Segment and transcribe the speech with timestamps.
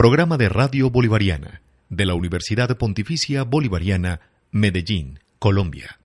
[0.00, 6.00] Programa de Radio Bolivariana de la Universidad Pontificia Bolivariana, Medellín, Colombia.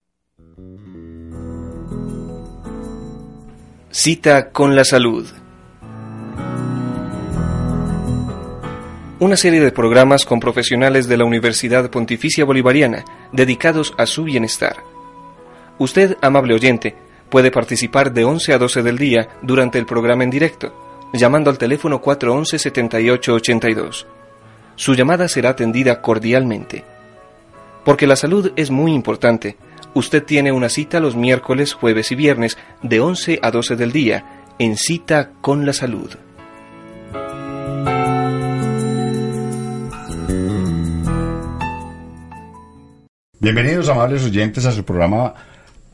[3.92, 5.26] Cita con la salud.
[9.20, 14.76] Una serie de programas con profesionales de la Universidad Pontificia Bolivariana dedicados a su bienestar.
[15.78, 16.98] Usted, amable oyente,
[17.30, 20.85] puede participar de 11 a 12 del día durante el programa en directo,
[21.20, 24.06] llamando al teléfono 411-7882.
[24.76, 26.84] Su llamada será atendida cordialmente.
[27.84, 29.58] Porque la salud es muy importante,
[29.94, 34.26] usted tiene una cita los miércoles, jueves y viernes de 11 a 12 del día
[34.58, 36.12] en Cita con la Salud.
[43.40, 45.36] Bienvenidos amables oyentes a su programa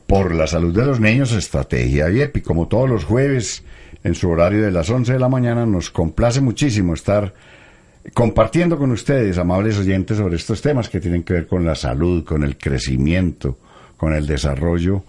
[0.06, 3.62] Por la Salud de los Niños, Estrategia y Como todos los jueves,
[4.04, 7.32] en su horario de las 11 de la mañana, nos complace muchísimo estar
[8.14, 12.24] compartiendo con ustedes, amables oyentes, sobre estos temas que tienen que ver con la salud,
[12.24, 13.58] con el crecimiento,
[13.96, 15.04] con el desarrollo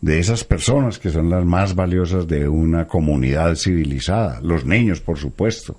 [0.00, 5.18] de esas personas que son las más valiosas de una comunidad civilizada, los niños, por
[5.18, 5.76] supuesto.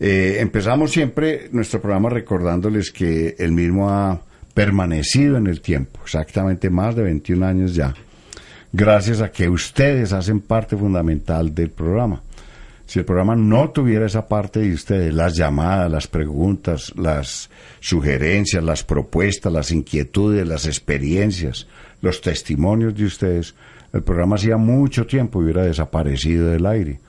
[0.00, 4.20] Eh, empezamos siempre nuestro programa recordándoles que el mismo ha
[4.54, 7.94] permanecido en el tiempo, exactamente más de 21 años ya,
[8.72, 12.22] gracias a que ustedes hacen parte fundamental del programa.
[12.86, 18.64] Si el programa no tuviera esa parte de ustedes, las llamadas, las preguntas, las sugerencias,
[18.64, 21.66] las propuestas, las inquietudes, las experiencias,
[22.00, 23.54] los testimonios de ustedes,
[23.92, 27.00] el programa hacía mucho tiempo hubiera desaparecido del aire.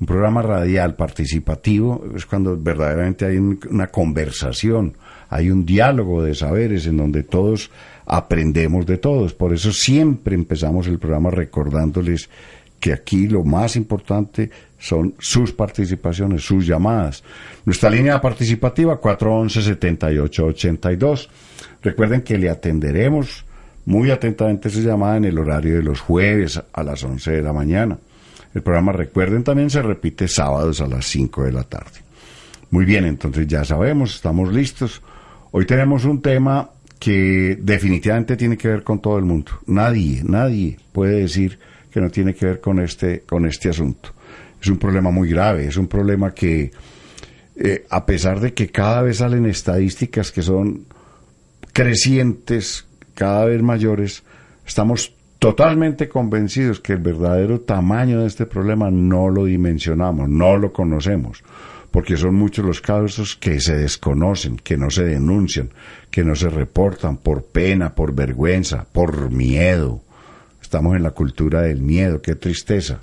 [0.00, 4.96] Un programa radial participativo es cuando verdaderamente hay una conversación,
[5.30, 7.70] hay un diálogo de saberes en donde todos
[8.04, 9.32] aprendemos de todos.
[9.32, 12.28] Por eso siempre empezamos el programa recordándoles
[12.80, 17.22] que aquí lo más importante son sus participaciones, sus llamadas.
[17.64, 21.28] Nuestra línea participativa 411-7882.
[21.82, 23.44] Recuerden que le atenderemos
[23.86, 27.52] muy atentamente su llamada en el horario de los jueves a las 11 de la
[27.52, 27.96] mañana.
[28.52, 32.00] El programa, recuerden, también se repite sábados a las 5 de la tarde.
[32.70, 35.00] Muy bien, entonces ya sabemos, estamos listos.
[35.52, 39.52] Hoy tenemos un tema que definitivamente tiene que ver con todo el mundo.
[39.66, 41.58] Nadie, nadie puede decir
[41.90, 44.10] que no tiene que ver con este, con este asunto.
[44.62, 46.70] Es un problema muy grave, es un problema que,
[47.56, 50.84] eh, a pesar de que cada vez salen estadísticas que son
[51.72, 54.22] crecientes, cada vez mayores,
[54.64, 60.72] estamos totalmente convencidos que el verdadero tamaño de este problema no lo dimensionamos, no lo
[60.72, 61.42] conocemos,
[61.90, 65.70] porque son muchos los casos que se desconocen, que no se denuncian,
[66.10, 70.00] que no se reportan por pena, por vergüenza, por miedo.
[70.62, 73.00] Estamos en la cultura del miedo, qué tristeza.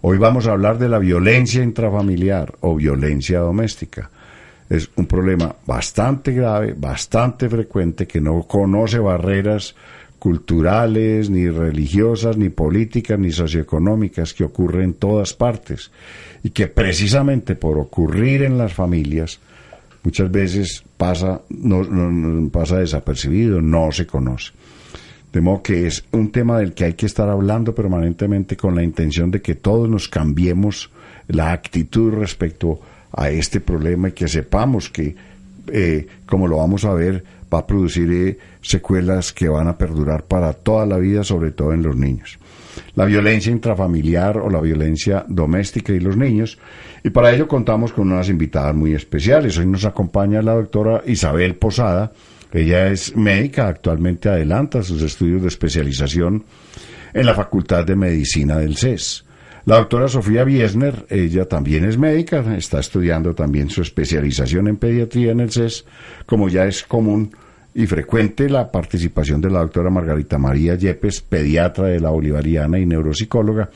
[0.00, 4.10] Hoy vamos a hablar de la violencia intrafamiliar o violencia doméstica.
[4.68, 9.74] Es un problema bastante grave, bastante frecuente, que no conoce barreras
[10.18, 15.90] culturales, ni religiosas, ni políticas, ni socioeconómicas, que ocurren en todas partes
[16.42, 19.40] y que precisamente por ocurrir en las familias
[20.02, 24.52] muchas veces pasa, no pasa desapercibido, no se conoce.
[25.32, 28.82] De modo que es un tema del que hay que estar hablando permanentemente con la
[28.82, 30.90] intención de que todos nos cambiemos
[31.26, 32.80] la actitud respecto
[33.12, 35.14] a este problema y que sepamos que,
[35.70, 40.24] eh, como lo vamos a ver, va a producir eh, secuelas que van a perdurar
[40.24, 42.38] para toda la vida, sobre todo en los niños.
[42.94, 46.58] La violencia intrafamiliar o la violencia doméstica y los niños.
[47.02, 49.58] Y para ello contamos con unas invitadas muy especiales.
[49.58, 52.12] Hoy nos acompaña la doctora Isabel Posada,
[52.52, 56.44] ella es médica, actualmente adelanta sus estudios de especialización
[57.12, 59.24] en la Facultad de Medicina del CES.
[59.68, 65.32] La doctora Sofía Biesner, ella también es médica, está estudiando también su especialización en pediatría
[65.32, 65.84] en el CES,
[66.24, 67.32] como ya es común
[67.74, 72.86] y frecuente la participación de la doctora Margarita María Yepes, pediatra de la Bolivariana y
[72.86, 73.68] neuropsicóloga,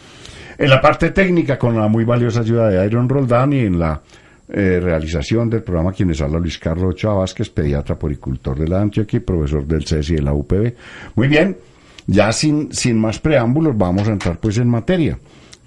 [0.56, 4.00] en la parte técnica con la muy valiosa ayuda de Iron Roldán y en la
[4.48, 9.18] eh, realización del programa quienes habla Luis Carlos Ochoa Vázquez, pediatra poricultor de la Antioquia
[9.18, 10.72] y profesor del CES y de la UPB.
[11.16, 11.54] Muy bien,
[12.06, 15.18] ya sin, sin más preámbulos vamos a entrar pues en materia.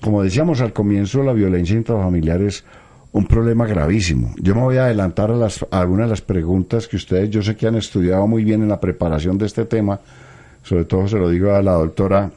[0.05, 2.63] Como decíamos al comienzo, la violencia intrafamiliar es
[3.11, 4.35] un problema gravísimo.
[4.37, 7.55] Yo me voy a adelantar a, las, algunas de las preguntas que ustedes, yo sé
[7.55, 9.99] que han estudiado muy bien en la preparación de este tema,
[10.61, 12.29] sobre todo se lo digo a la doctora,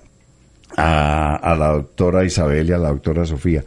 [0.79, 3.63] a, a la doctora Isabel y a la doctora Sofía.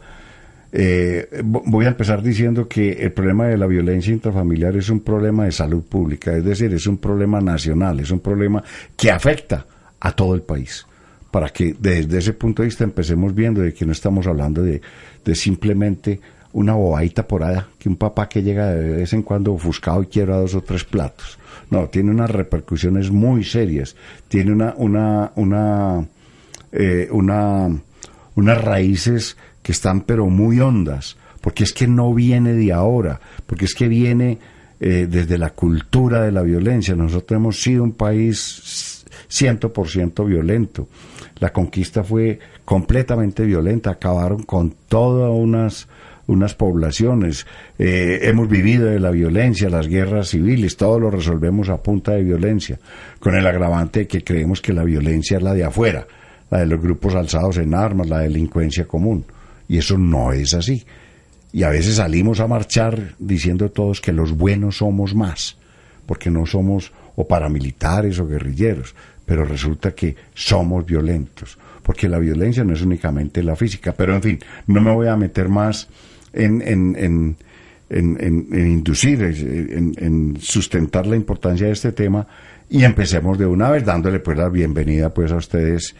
[0.72, 5.44] Eh, voy a empezar diciendo que el problema de la violencia intrafamiliar es un problema
[5.44, 8.64] de salud pública, es decir, es un problema nacional, es un problema
[8.96, 9.64] que afecta
[10.00, 10.88] a todo el país.
[11.32, 14.80] Para que desde ese punto de vista empecemos viendo de que no estamos hablando de,
[15.34, 16.20] simplemente
[16.52, 20.06] una bobadita por allá, que un papá que llega de vez en cuando ofuscado y
[20.06, 21.38] quiera dos o tres platos.
[21.70, 23.96] No, tiene unas repercusiones muy serias,
[24.28, 26.06] tiene una, una, una,
[26.70, 27.68] eh, una,
[28.34, 33.64] unas raíces que están pero muy hondas, porque es que no viene de ahora, porque
[33.64, 34.38] es que viene
[34.84, 36.96] eh, desde la cultura de la violencia.
[36.96, 40.88] Nosotros hemos sido un país 100% violento.
[41.42, 45.88] La conquista fue completamente violenta, acabaron con todas unas
[46.28, 47.48] unas poblaciones.
[47.80, 52.22] Eh, hemos vivido de la violencia, las guerras civiles, todo lo resolvemos a punta de
[52.22, 52.78] violencia,
[53.18, 56.06] con el agravante de que creemos que la violencia es la de afuera,
[56.48, 59.24] la de los grupos alzados en armas, la delincuencia común.
[59.66, 60.84] Y eso no es así.
[61.52, 65.56] Y a veces salimos a marchar diciendo todos que los buenos somos más,
[66.06, 72.64] porque no somos o paramilitares o guerrilleros, pero resulta que somos violentos, porque la violencia
[72.64, 73.92] no es únicamente la física.
[73.92, 75.88] Pero en fin, no me voy a meter más
[76.32, 77.36] en, en, en,
[77.90, 78.16] en
[78.52, 82.26] inducir, en, sustentar la importancia de este tema
[82.70, 85.94] y empecemos de una vez dándole pues la bienvenida pues a ustedes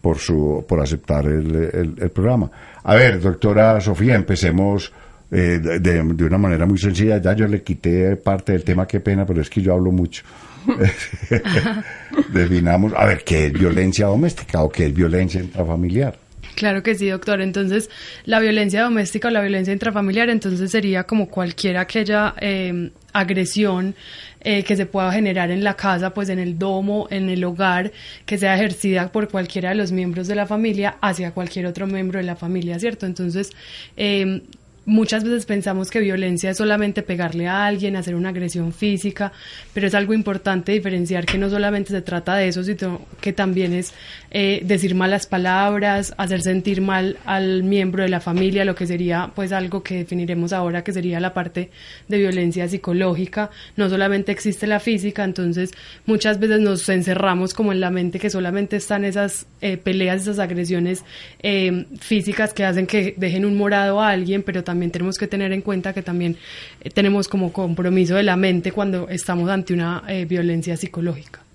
[0.00, 2.50] por su por aceptar el, el, programa.
[2.84, 4.92] A ver, doctora Sofía, empecemos
[5.30, 7.18] eh, de, de, una manera muy sencilla.
[7.18, 10.22] Ya yo le quité parte del tema, qué pena, pero es que yo hablo mucho.
[12.32, 16.18] Definamos, a ver, ¿qué es violencia doméstica o qué es violencia intrafamiliar?
[16.58, 17.40] Claro que sí, doctor.
[17.40, 17.88] Entonces,
[18.24, 23.94] la violencia doméstica o la violencia intrafamiliar, entonces sería como cualquier aquella eh, agresión
[24.40, 27.92] eh, que se pueda generar en la casa, pues en el domo, en el hogar,
[28.26, 32.18] que sea ejercida por cualquiera de los miembros de la familia hacia cualquier otro miembro
[32.18, 33.06] de la familia, ¿cierto?
[33.06, 33.52] Entonces,
[33.96, 34.42] eh,
[34.88, 39.32] muchas veces pensamos que violencia es solamente pegarle a alguien, hacer una agresión física,
[39.74, 43.74] pero es algo importante diferenciar que no solamente se trata de eso, sino que también
[43.74, 43.92] es
[44.30, 49.30] eh, decir malas palabras, hacer sentir mal al miembro de la familia, lo que sería
[49.34, 51.70] pues algo que definiremos ahora que sería la parte
[52.08, 53.50] de violencia psicológica.
[53.76, 55.72] No solamente existe la física, entonces
[56.06, 60.38] muchas veces nos encerramos como en la mente que solamente están esas eh, peleas, esas
[60.38, 61.04] agresiones
[61.42, 65.52] eh, físicas que hacen que dejen un morado a alguien, pero también tenemos que tener
[65.52, 66.36] en cuenta que también
[66.80, 71.47] eh, tenemos como compromiso de la mente cuando estamos ante una eh, violencia psicológica.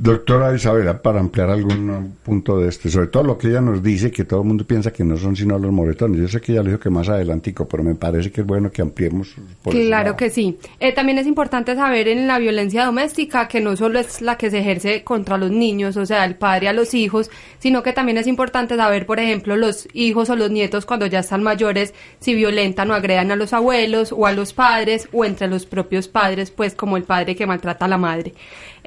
[0.00, 4.12] Doctora Isabela, para ampliar algún punto de este, sobre todo lo que ella nos dice,
[4.12, 6.20] que todo el mundo piensa que no son sino los moretones.
[6.20, 8.70] Yo sé que ella lo dijo que más adelantico, pero me parece que es bueno
[8.70, 9.34] que ampliemos.
[9.60, 10.56] Por claro que sí.
[10.78, 14.52] Eh, también es importante saber en la violencia doméstica que no solo es la que
[14.52, 17.28] se ejerce contra los niños, o sea, el padre a los hijos,
[17.58, 21.18] sino que también es importante saber, por ejemplo, los hijos o los nietos cuando ya
[21.18, 25.48] están mayores, si violentan o agredan a los abuelos o a los padres o entre
[25.48, 28.34] los propios padres, pues como el padre que maltrata a la madre.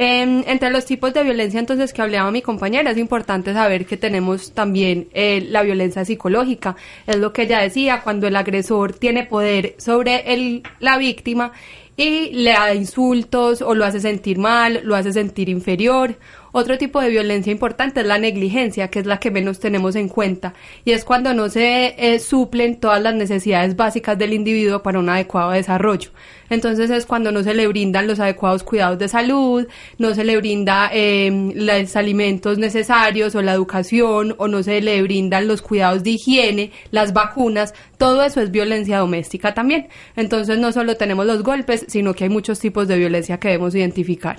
[0.04, 3.98] Em, entre los tipos de violencia entonces que hablaba mi compañera, es importante saber que
[3.98, 6.76] tenemos también eh, la violencia psicológica.
[7.06, 11.52] Es lo que ella decía, cuando el agresor tiene poder sobre el, la víctima
[11.96, 16.16] y le da insultos o lo hace sentir mal, lo hace sentir inferior
[16.52, 20.10] otro tipo de violencia importante es la negligencia, que es la que menos tenemos en
[20.10, 20.54] cuenta,
[20.86, 25.10] y es cuando no se eh, suplen todas las necesidades básicas del individuo para un
[25.10, 26.12] adecuado desarrollo.
[26.50, 29.68] Entonces es cuando no se le brindan los adecuados cuidados de salud,
[29.98, 35.02] no se le brinda em, los alimentos necesarios o la educación, o no se le
[35.02, 39.88] brindan los cuidados de higiene, las vacunas, todo eso es violencia doméstica también.
[40.18, 43.74] Entonces no solo tenemos los golpes, sino que hay muchos tipos de violencia que debemos
[43.74, 44.38] identificar.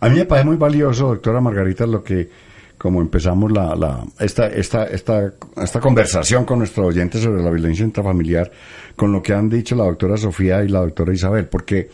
[0.00, 2.28] A mí me parece muy valioso, doctora Margarita, lo que,
[2.76, 7.84] como empezamos la, la, esta, esta, esta, esta conversación con nuestros oyentes sobre la violencia
[7.84, 8.50] intrafamiliar,
[8.94, 11.90] con lo que han dicho la doctora Sofía y la doctora Isabel, porque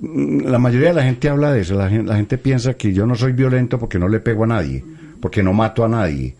[0.00, 2.92] mm, la mayoría de la gente habla de eso, la gente, la gente piensa que
[2.92, 4.84] yo no soy violento porque no le pego a nadie,
[5.20, 6.36] porque no mato a nadie,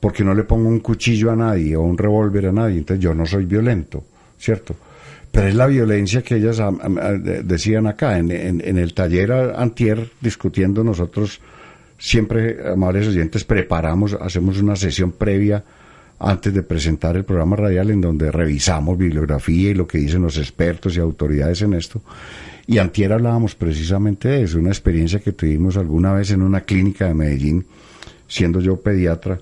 [0.00, 3.14] porque no le pongo un cuchillo a nadie o un revólver a nadie, entonces yo
[3.14, 4.02] no soy violento,
[4.36, 4.74] ¿cierto?
[5.32, 6.60] Pero es la violencia que ellas
[7.42, 11.40] decían acá, en, el taller antier, discutiendo nosotros,
[11.98, 15.64] siempre, amables oyentes, preparamos, hacemos una sesión previa
[16.18, 20.36] antes de presentar el programa radial en donde revisamos bibliografía y lo que dicen los
[20.36, 22.02] expertos y autoridades en esto.
[22.66, 27.06] Y antier hablábamos precisamente de eso, una experiencia que tuvimos alguna vez en una clínica
[27.06, 27.64] de Medellín,
[28.28, 29.40] siendo yo pediatra,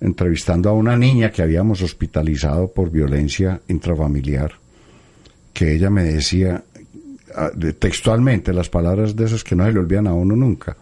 [0.00, 4.54] entrevistando a una niña que habíamos hospitalizado por violencia intrafamiliar
[5.58, 6.62] que ella me decía
[7.34, 7.50] ah,
[7.80, 10.76] textualmente las palabras de esas que no se le olvidan a uno nunca.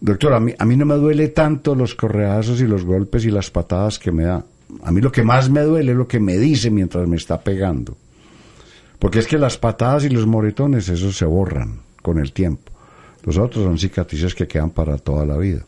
[0.00, 3.30] Doctor, a mí, a mí no me duele tanto los correazos y los golpes y
[3.30, 4.44] las patadas que me da.
[4.82, 7.40] A mí lo que más me duele es lo que me dice mientras me está
[7.40, 7.96] pegando.
[8.98, 12.72] Porque es que las patadas y los moretones, esos se borran con el tiempo.
[13.22, 15.64] Los otros son cicatrices que quedan para toda la vida.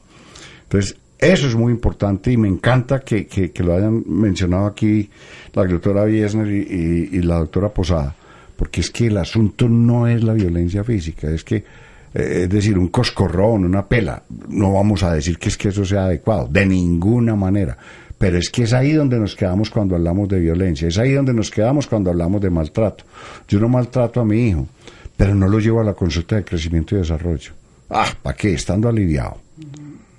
[0.65, 5.11] Entonces, Eso es muy importante y me encanta que, que, lo hayan mencionado aquí
[5.53, 8.15] la doctora Biesner y, la doctora Posada,
[8.57, 12.79] porque es que el asunto no es la violencia física, es que, eh, es decir,
[12.79, 16.65] un coscorrón, una pela, no vamos a decir que es que eso sea adecuado, de
[16.65, 17.77] ninguna manera.
[18.17, 21.35] Pero es que es ahí donde nos quedamos cuando hablamos de violencia, es ahí donde
[21.35, 23.05] nos quedamos cuando hablamos de maltrato.
[23.49, 24.69] Yo no maltrato a mi hijo,
[25.17, 27.53] pero no lo llevo a la consulta de crecimiento y desarrollo.
[27.91, 28.55] Ah, ¿para qué?
[28.55, 29.48] Estando aliviado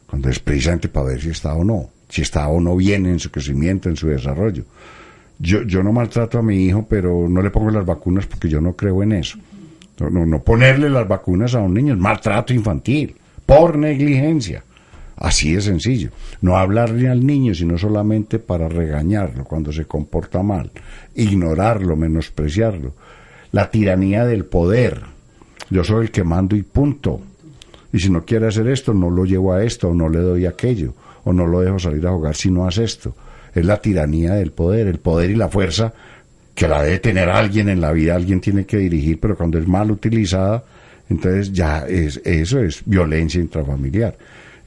[0.09, 3.19] cuando es precisamente para ver si está o no, si está o no bien en
[3.19, 4.63] su crecimiento, en su desarrollo.
[5.37, 8.59] Yo, yo no maltrato a mi hijo, pero no le pongo las vacunas porque yo
[8.59, 9.37] no creo en eso.
[9.99, 14.63] No, no, ponerle las vacunas a un niño es maltrato infantil, por negligencia.
[15.17, 16.11] Así de sencillo.
[16.41, 20.71] No hablarle al niño, sino solamente para regañarlo cuando se comporta mal,
[21.15, 22.93] ignorarlo, menospreciarlo.
[23.51, 25.01] La tiranía del poder.
[25.69, 27.21] Yo soy el que mando y punto.
[27.91, 30.46] Y si no quiere hacer esto, no lo llevo a esto, o no le doy
[30.46, 30.93] aquello,
[31.24, 33.15] o no lo dejo salir a jugar si no hace esto.
[33.53, 35.93] Es la tiranía del poder, el poder y la fuerza
[36.53, 39.67] que la debe tener alguien en la vida, alguien tiene que dirigir, pero cuando es
[39.67, 40.63] mal utilizada,
[41.10, 44.17] entonces ya es, eso es violencia intrafamiliar.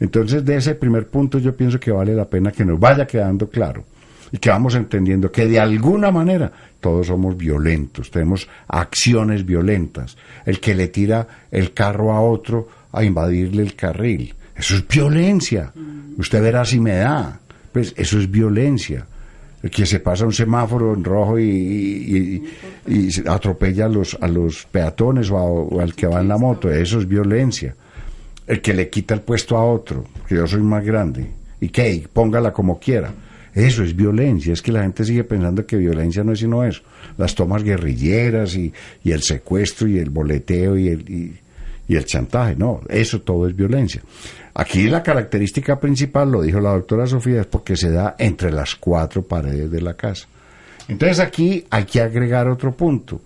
[0.01, 3.49] Entonces, de ese primer punto yo pienso que vale la pena que nos vaya quedando
[3.49, 3.85] claro
[4.33, 6.51] y que vamos entendiendo que de alguna manera
[6.81, 10.17] todos somos violentos, tenemos acciones violentas.
[10.47, 14.35] El que le tira el carro a otro a invadirle el carril.
[14.55, 15.73] Eso es violencia.
[16.17, 17.41] Usted verá si me da.
[17.73, 19.07] Pues eso es violencia.
[19.63, 22.43] El que se pasa un semáforo en rojo y,
[23.29, 27.07] atropella a los, a los peatones o, al que va en la moto, eso es
[27.07, 27.75] violencia.
[28.47, 31.31] El que le quita el puesto a otro, que yo soy más grande,
[31.61, 33.15] y que póngala como quiera.
[33.55, 36.83] Eso es violencia, es que la gente sigue pensando que violencia no es sino eso.
[37.17, 38.73] Las tomas guerrilleras y,
[39.05, 41.39] el secuestro y el boleteo y el, y
[41.89, 42.57] el chantaje.
[42.57, 44.03] No, eso todo es violencia.
[44.55, 48.77] Aquí la característica principal, lo dijo la doctora Sofía, es porque se da entre las
[48.77, 50.27] cuatro paredes de la casa.
[50.89, 53.21] Entonces aquí hay que agregar otro punto,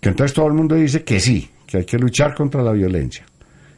[0.00, 3.24] que entonces todo el mundo dice que sí, que hay que luchar contra la violencia.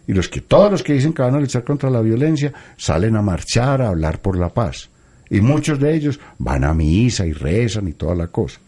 [0.06, 3.16] Y los que todos los que dicen que van a luchar contra la violencia salen
[3.16, 4.88] a marchar, a hablar por la paz.
[5.28, 8.58] Y muchos de ellos van a misa y rezan y toda la cosa,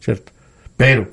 [0.00, 0.32] ¿cierto?
[0.74, 1.10] Pero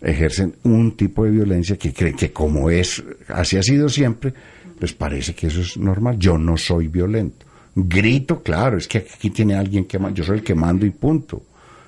[0.00, 4.32] ejercen un tipo de violencia que creen que como es, así ha sido siempre,
[4.78, 6.18] les parece que eso es normal.
[6.18, 7.46] Yo no soy violento.
[7.74, 11.42] Grito, claro, es que aquí tiene alguien que yo soy el que mando y punto.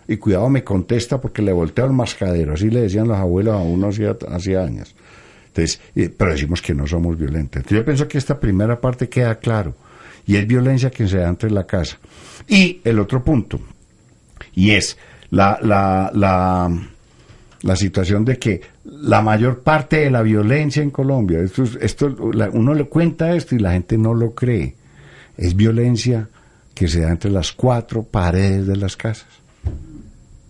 [0.06, 3.58] Y cuidado me contesta porque le volteo el mascadero, así le decían los abuelos a
[3.58, 4.94] uno hacía, años.
[5.46, 5.80] Entonces,
[6.16, 7.58] pero decimos que no somos violentos.
[7.58, 9.74] Entonces yo pienso que esta primera parte queda claro.
[10.26, 11.98] Y es violencia que se da entre la casa.
[12.46, 13.60] Y el otro punto,
[14.54, 14.96] y es
[15.30, 16.70] la, la, la
[17.62, 22.14] la situación de que la mayor parte de la violencia en Colombia, esto, esto
[22.52, 24.74] uno le cuenta esto y la gente no lo cree,
[25.36, 26.28] es violencia
[26.74, 29.28] que se da entre las cuatro paredes de las casas.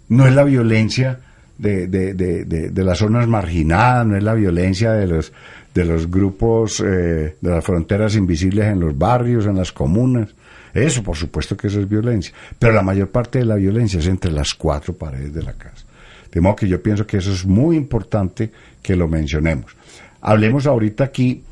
[0.09, 1.21] No es la violencia
[1.59, 5.33] de, de, de, de las zonas marginadas, no es la violencia de los,
[5.75, 10.35] de los grupos eh, de las fronteras invisibles en los barrios, en las comunas.
[10.75, 12.33] Eso, por supuesto que eso es violencia.
[12.59, 15.85] Pero la mayor parte de la violencia es entre las cuatro paredes de la casa.
[16.33, 18.51] De modo que yo pienso que eso es muy importante
[18.83, 19.77] que lo mencionemos.
[20.23, 21.43] Hablemos ahorita aquí,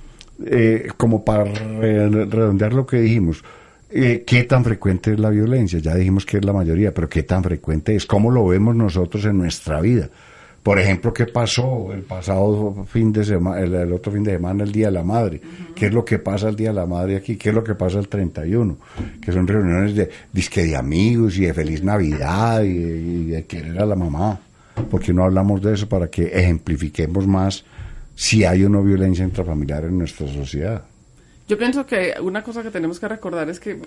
[0.47, 3.45] eh, como para redondear lo que dijimos,
[3.91, 5.79] eh, ¿qué tan frecuente es la violencia?
[5.81, 8.07] Ya dijimos que es la mayoría, pero ¿qué tan frecuente es?
[8.07, 10.09] ¿Cómo lo vemos nosotros en nuestra vida?
[10.63, 14.73] Por ejemplo, ¿qué pasó el pasado fin de semana, el, otro fin de semana, el
[14.73, 15.41] Día de la Madre?
[15.75, 17.37] ¿Qué es lo que pasa el Día de la Madre aquí?
[17.37, 18.77] ¿Qué es lo que pasa el 31?
[19.21, 23.87] Que son reuniones de disque de amigos y de feliz Navidad y de querer a
[23.87, 24.39] la mamá
[24.89, 27.65] porque no hablamos de eso para que ejemplifiquemos más
[28.15, 30.85] si hay o no violencia intrafamiliar en nuestra sociedad.
[31.51, 33.81] Yo pienso que una cosa que tenemos que recordar es que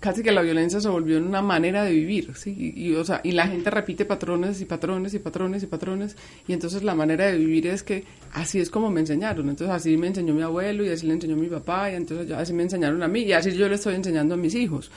[0.00, 2.72] casi que la violencia se volvió una manera de vivir, ¿sí?
[2.74, 6.16] Y, o sea, y la gente repite patrones y patrones y patrones y patrones,
[6.48, 9.94] y entonces la manera de vivir es que así es como me enseñaron, entonces así
[9.98, 13.02] me enseñó mi abuelo y así le enseñó mi papá, y entonces así me enseñaron
[13.02, 14.90] a mí, y así yo le estoy enseñando a mis hijos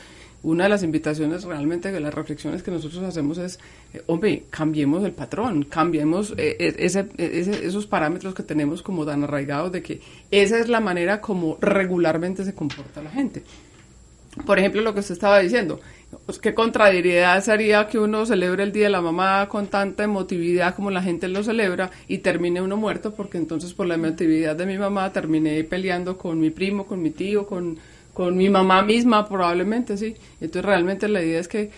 [0.43, 3.59] una de las invitaciones realmente de las reflexiones que nosotros hacemos es,
[3.93, 7.09] eh, hombre, cambiemos el patrón, cambiemos eh, eh, ese,
[7.63, 12.45] esos parámetros que tenemos como tan arraigados de que esa es la manera como regularmente
[12.45, 13.43] se comporta la gente.
[14.45, 15.79] Por ejemplo, lo que usted estaba diciendo,
[16.25, 20.75] pues, qué contrariedad sería que uno celebre el Día de la Mamá con tanta emotividad
[20.75, 24.65] como la gente lo celebra y termine uno muerto porque entonces por la emotividad de
[24.65, 27.77] mi mamá terminé peleando con mi primo, con mi tío, con
[28.13, 30.15] con mi mamá misma probablemente, sí.
[30.41, 31.71] Entonces realmente la idea es que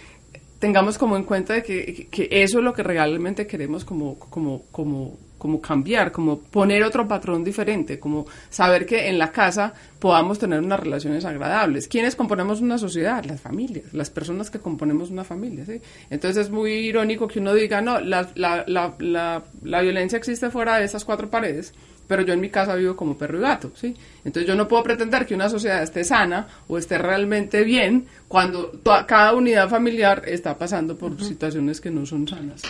[0.60, 4.64] tengamos como en cuenta de que, que eso es lo que realmente queremos como, como,
[4.72, 10.38] como, como cambiar, como poner otro patrón diferente, como saber que en la casa podamos
[10.38, 11.88] tener unas relaciones agradables.
[11.88, 13.26] ¿Quiénes componemos una sociedad?
[13.26, 15.66] Las familias, las personas que componemos una familia.
[15.66, 15.82] ¿sí?
[16.12, 20.78] Entonces es muy irónico que uno diga, no, la, la, la, la, violencia existe fuera
[20.78, 21.74] de esas cuatro paredes,
[22.12, 23.96] pero yo en mi casa vivo como perro y gato, ¿sí?
[24.26, 28.74] Entonces yo no puedo pretender que una sociedad esté sana o esté realmente bien cuando
[29.08, 32.64] cada unidad familiar está pasando por situaciones que no son sanas.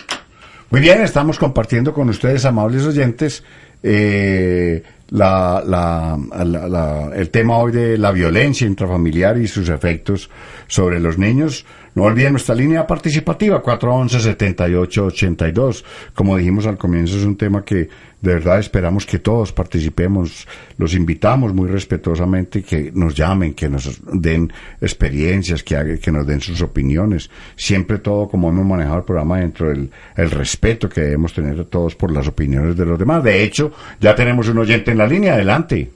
[0.70, 3.42] Muy bien, estamos compartiendo con ustedes, amables oyentes,
[3.82, 4.80] eh,
[5.10, 10.30] la, la, el tema hoy de la violencia intrafamiliar y sus efectos
[10.68, 11.66] sobre los niños.
[11.94, 15.84] No olviden nuestra línea participativa, 411-7882.
[16.14, 20.46] Como dijimos al comienzo, es un tema que de verdad esperamos que todos participemos.
[20.78, 26.40] Los invitamos muy respetuosamente que nos llamen, que nos den experiencias, que, que nos den
[26.40, 27.28] sus opiniones.
[27.56, 31.94] Siempre todo como hemos manejado el programa dentro del el respeto que debemos tener todos
[31.94, 33.22] por las opiniones de los demás.
[33.22, 33.70] De hecho,
[34.00, 35.34] ya tenemos un oyente en la línea.
[35.34, 35.90] Adelante.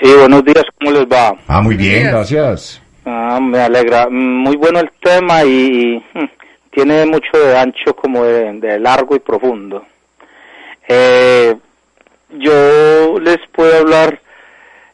[0.00, 0.64] Sí, buenos días.
[0.78, 1.36] ¿Cómo les va?
[1.46, 2.79] Ah, muy bien, gracias.
[3.04, 4.08] Ah, me alegra.
[4.10, 6.24] Muy bueno el tema y, hmm,
[6.70, 9.84] tiene mucho de ancho como de, largo y profundo.
[10.88, 11.54] Eh,
[12.30, 14.20] yo les puedo hablar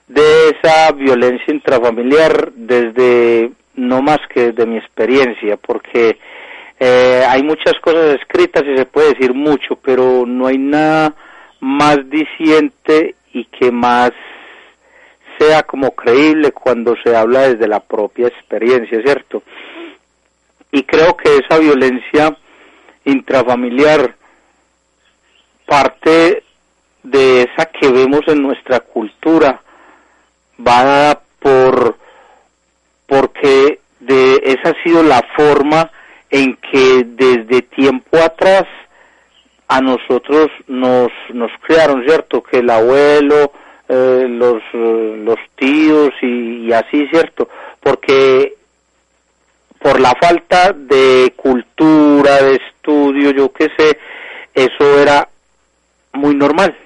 [0.09, 6.19] de esa violencia intrafamiliar desde no más que desde mi experiencia, porque
[6.79, 11.15] eh, hay muchas cosas escritas y se puede decir mucho, pero no hay nada
[11.61, 14.13] más diciente y que más
[15.39, 19.43] sea como creíble cuando se habla desde la propia experiencia, ¿cierto?
[20.73, 22.37] Y creo que esa violencia
[23.05, 24.15] intrafamiliar
[25.65, 26.43] parte
[27.03, 29.61] de esa que vemos en nuestra cultura
[30.67, 31.97] va por
[33.07, 35.91] porque de esa ha sido la forma
[36.31, 38.65] en que desde tiempo atrás
[39.69, 42.43] a nosotros nos nos crearon, ¿cierto?
[42.43, 43.53] Que el abuelo,
[43.89, 47.49] eh, los, los tíos y, así, ¿cierto?
[47.81, 48.55] Porque
[49.81, 53.99] por la falta de cultura, de estudio, yo qué sé,
[54.55, 55.29] eso era
[56.15, 56.77] muy normal.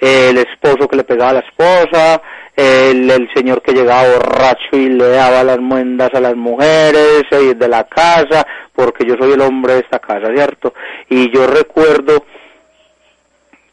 [0.00, 2.22] El esposo que le pegaba a la esposa,
[2.56, 7.54] el, el señor que llegaba borracho y le daba las muendas a las mujeres eh,
[7.54, 10.74] de la casa, porque yo soy el hombre de esta casa, ¿cierto?
[11.08, 12.24] Y yo recuerdo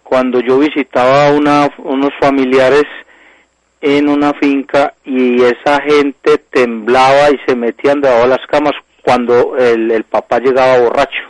[0.07, 2.85] cuando yo visitaba una, unos familiares
[3.81, 8.71] en una finca y esa gente temblaba y se metían debajo de las camas
[9.03, 11.23] cuando el, papá llegaba borracho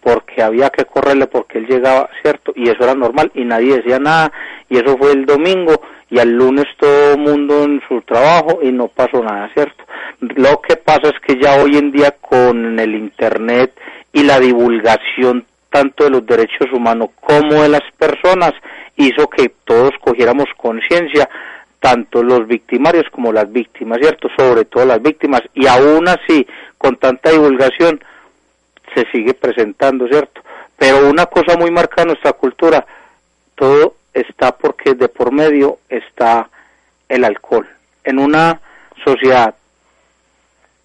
[0.00, 2.52] porque había que correrle porque él llegaba, ¿cierto?
[2.56, 4.32] Y eso era normal y nadie decía nada
[4.68, 5.80] y eso fue el domingo
[6.10, 9.84] y al lunes todo mundo en su trabajo y no pasó nada, ¿cierto?
[10.20, 13.78] Lo que pasa es que ya hoy en día con el Internet
[14.12, 18.52] y la divulgación tanto de los derechos humanos como de las personas,
[18.96, 21.28] hizo que todos cogiéramos conciencia,
[21.78, 24.28] tanto los victimarios como las víctimas, ¿cierto?
[24.36, 28.02] Sobre todo las víctimas, y aún así, con tanta divulgación,
[28.94, 30.42] se sigue presentando, ¿cierto?
[30.76, 32.84] Pero una cosa muy marcada en nuestra cultura,
[33.54, 36.48] todo está porque de por medio está
[37.08, 37.68] el alcohol.
[38.04, 38.60] En una
[39.04, 39.54] sociedad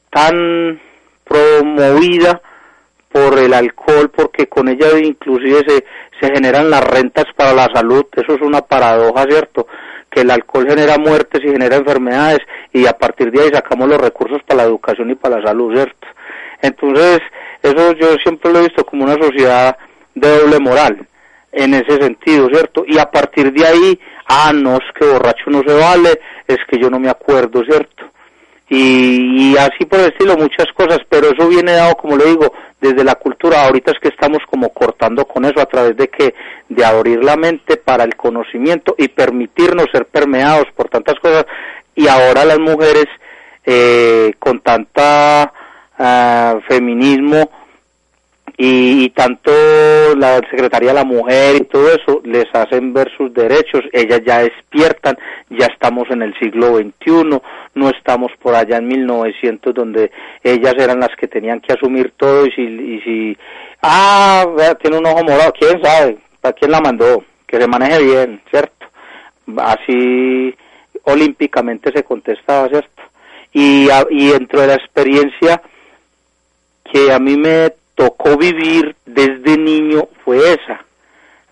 [0.10, 0.80] tan
[1.24, 2.42] promovida
[3.16, 5.86] por el alcohol, porque con ella inclusive se,
[6.20, 9.68] se generan las rentas para la salud, eso es una paradoja, ¿cierto?
[10.10, 12.40] Que el alcohol genera muertes y genera enfermedades
[12.74, 15.74] y a partir de ahí sacamos los recursos para la educación y para la salud,
[15.74, 16.08] ¿cierto?
[16.62, 17.22] Entonces,
[17.64, 19.78] eso yo siempre lo he visto como una sociedad
[20.14, 21.08] de doble moral,
[21.54, 22.84] en ese sentido, ¿cierto?
[22.86, 26.78] Y a partir de ahí, ah, no, es que borracho no se vale, es que
[26.78, 27.96] yo no me acuerdo, ¿cierto?
[28.70, 33.04] y, así por el estilo muchas cosas, pero eso viene dado, como le digo, desde
[33.04, 33.66] la cultura.
[33.66, 36.34] Ahorita es que estamos como cortando con eso a través de que
[36.70, 41.46] de abrir la mente para el conocimiento y permitirnos ser permeados por tantas cosas.
[41.96, 43.08] Y ahora las mujeres
[43.66, 45.52] eh, con tanta
[45.98, 47.50] uh, feminismo
[48.58, 49.52] y, tanto
[50.16, 54.40] la Secretaría de la Mujer y todo eso les hacen ver sus derechos, ellas ya
[54.40, 55.18] despiertan,
[55.50, 57.42] ya estamos en el siglo XXI,
[57.74, 62.46] no estamos por allá en 1900 donde ellas eran las que tenían que asumir todo
[62.46, 63.38] y si, y si
[63.82, 64.46] ah,
[64.82, 67.26] tiene un ojo morado, quién sabe, ¿para quién la mandó?
[67.46, 68.86] Que se maneje bien, ¿cierto?
[69.58, 70.56] Así
[71.04, 73.04] olímpicamente se contestaba, ¿cierto?
[73.52, 75.62] Y, y dentro de la experiencia
[76.92, 80.86] que a mí me tocó vivir desde niño fue esa,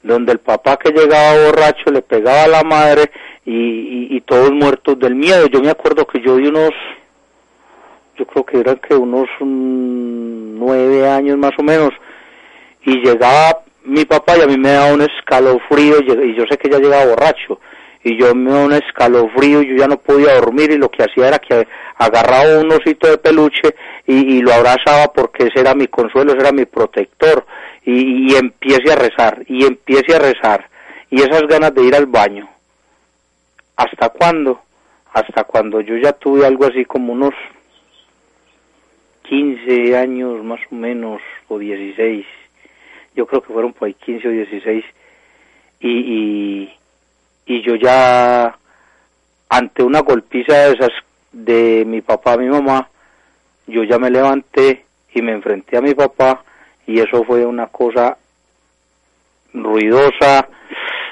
[0.04, 3.10] donde el papá que llegaba borracho le pegaba a la madre
[3.46, 5.48] y, todos muertos del miedo.
[5.48, 6.72] Yo me acuerdo que yo di unos
[8.18, 11.92] yo creo que eran que unos mm, nueve años más o menos,
[12.86, 16.70] y llegaba mi papá y a mí me daba un escalofrío y yo sé que
[16.70, 17.60] ya llegaba borracho
[18.04, 21.28] y yo me daba un escalofrío yo ya no podía dormir y lo que hacía
[21.28, 26.34] era que agarraba un osito de peluche y, lo abrazaba porque ese era mi consuelo,
[26.34, 27.46] ese era mi protector
[27.86, 30.70] y, y empiece a rezar y empiece a rezar
[31.10, 32.50] y esas ganas de ir al baño.
[33.76, 34.62] ¿Hasta cuándo?
[35.14, 37.34] Hasta cuando yo ya tuve algo así como unos
[39.24, 42.26] 15 años más o menos o 16
[43.16, 44.86] yo creo que fueron por ahí 15 o 16,
[45.80, 46.74] y, y,
[47.46, 48.56] y yo ya,
[49.50, 50.92] ante una golpiza de esas
[51.32, 52.90] de mi papá, mi mamá,
[53.68, 56.44] yo ya me levanté y me enfrenté a mi papá,
[56.86, 58.18] y eso fue una cosa
[59.54, 60.48] ruidosa,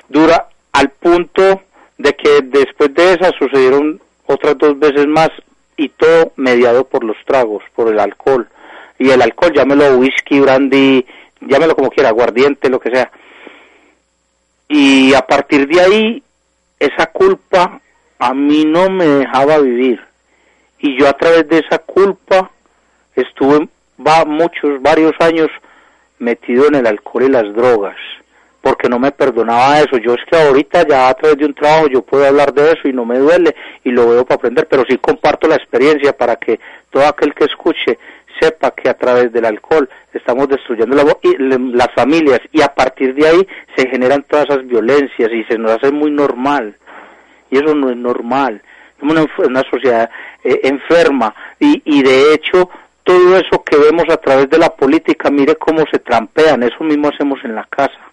[0.09, 1.61] dura, al punto
[1.97, 5.29] de que después de esa sucedieron otras dos veces más
[5.77, 8.47] y todo mediado por los tragos, por el alcohol.
[8.97, 11.05] Y el alcohol, llámelo whisky, brandy,
[11.41, 13.11] llámelo como quiera, aguardiente, lo que sea.
[14.73, 16.23] Y a partir de ahí,
[16.79, 17.81] esa culpa
[18.17, 19.99] a mí no me dejaba vivir.
[20.79, 22.49] Y yo a través de esa culpa
[23.13, 23.67] estuve
[23.99, 25.49] va, muchos, varios años
[26.19, 27.97] metido en el alcohol y las drogas,
[28.61, 29.97] porque no me perdonaba eso.
[29.97, 32.87] Yo es que ahorita ya a través de un trabajo yo puedo hablar de eso
[32.87, 33.53] y no me duele
[33.83, 37.43] y lo veo para aprender, pero sí comparto la experiencia para que todo aquel que
[37.43, 37.99] escuche
[38.39, 43.47] sepa que a través del alcohol estamos destruyendo las familias y a partir de ahí
[43.75, 46.75] se generan todas esas violencias y se nos hace muy normal.
[47.49, 48.61] Y eso no es normal.
[48.99, 50.09] Somos una, una sociedad
[50.43, 52.69] eh, enferma y, y de hecho
[53.03, 57.09] todo eso que vemos a través de la política, mire cómo se trampean, eso mismo
[57.09, 58.10] hacemos en la casa.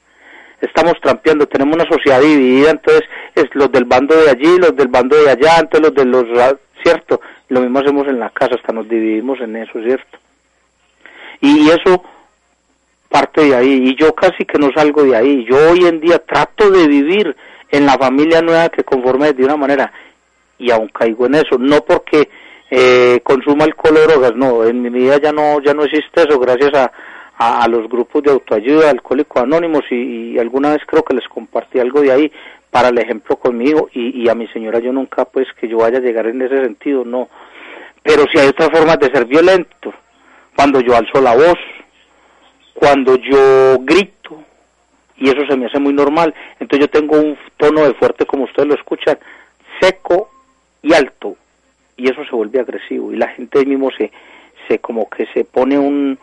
[0.60, 3.02] Estamos trampeando, tenemos una sociedad dividida, entonces
[3.34, 6.56] es los del bando de allí, los del bando de allá, entonces los de los,
[6.82, 7.20] ¿cierto?
[7.48, 10.18] Lo mismo hacemos en la casa, hasta nos dividimos en eso, ¿cierto?
[11.40, 12.02] Y eso
[13.08, 13.88] parte de ahí.
[13.88, 15.44] Y yo casi que no salgo de ahí.
[15.48, 17.36] Yo hoy en día trato de vivir
[17.70, 19.92] en la familia nueva que conforme de una manera
[20.58, 21.58] y aún caigo en eso.
[21.58, 22.28] No porque
[22.70, 24.64] eh, consuma alcohol o drogas, no.
[24.64, 26.92] En mi vida ya no, ya no existe eso gracias a,
[27.38, 31.78] a, los grupos de autoayuda, alcohólicos anónimos y, y, alguna vez creo que les compartí
[31.78, 32.32] algo de ahí
[32.70, 35.98] para el ejemplo conmigo y, y a mi señora yo nunca pues que yo vaya
[35.98, 37.28] a llegar en ese sentido, no.
[38.02, 39.94] Pero si hay otras formas de ser violento,
[40.56, 41.58] cuando yo alzo la voz,
[42.74, 44.42] cuando yo grito,
[45.16, 46.34] y eso se me hace muy normal.
[46.58, 49.18] Entonces yo tengo un tono de fuerte, como ustedes lo escuchan,
[49.80, 50.30] seco
[50.82, 51.36] y alto,
[51.96, 54.10] y eso se vuelve agresivo, y la gente mismo se,
[54.66, 56.18] se como que se pone un,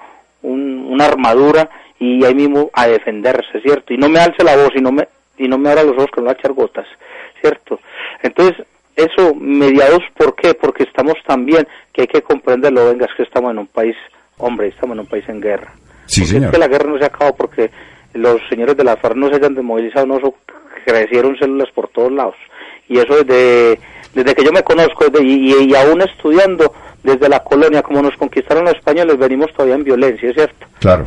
[0.46, 3.94] una armadura y ahí mismo a defenderse, ¿cierto?
[3.94, 6.10] Y no me alce la voz y no me, y no me abra los ojos
[6.14, 6.88] que no va a echar gotas,
[7.42, 7.80] ¿cierto?
[8.22, 10.54] Entonces, eso, mediados, ¿por qué?
[10.54, 13.96] Porque estamos también, que hay que comprenderlo, venga, es que estamos en un país,
[14.38, 15.74] hombre, estamos en un país en guerra.
[16.06, 16.46] Sí, señor.
[16.46, 17.72] Es que la guerra no se acabó porque
[18.14, 20.20] los señores de la FARC no se hayan desmovilizado, no,
[20.86, 22.36] crecieron células por todos lados.
[22.88, 23.80] Y eso desde,
[24.14, 26.72] desde que yo me conozco, y, y, aún estudiando
[27.06, 30.66] desde la colonia, como nos conquistaron los españoles, venimos todavía en violencia, ¿es cierto?
[30.80, 31.06] Claro.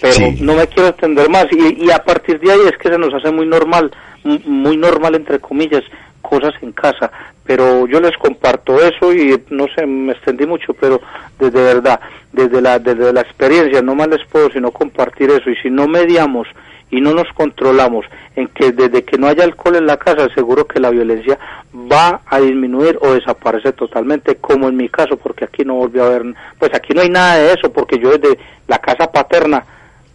[0.00, 2.98] Pero no me quiero extender más, y, y a partir de ahí es que se
[2.98, 3.90] nos hace muy normal,
[4.24, 5.82] muy normal entre comillas,
[6.22, 7.10] cosas en casa,
[7.44, 11.00] pero yo les comparto eso y no sé, me extendí mucho, pero
[11.38, 12.00] desde verdad,
[12.32, 15.86] desde la, desde la experiencia, no más les puedo sino compartir eso y si no
[15.88, 16.46] mediamos
[16.92, 18.04] y no nos controlamos
[18.36, 21.38] en que desde que no haya alcohol en la casa, seguro que la violencia
[21.74, 26.08] va a disminuir o desaparece totalmente, como en mi caso, porque aquí no volvió a
[26.08, 29.64] haber, pues aquí no hay nada de eso, porque yo desde la casa paterna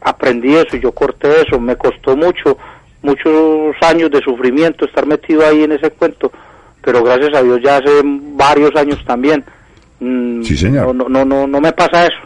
[0.01, 2.59] aprendí eso yo corté eso, me costó mucho,
[3.01, 6.31] muchos años de sufrimiento estar metido ahí en ese cuento,
[6.83, 9.43] pero gracias a Dios ya hace varios años también.
[9.99, 10.93] Mm, sí, señor.
[10.93, 12.19] No, no, no, no me pasa eso.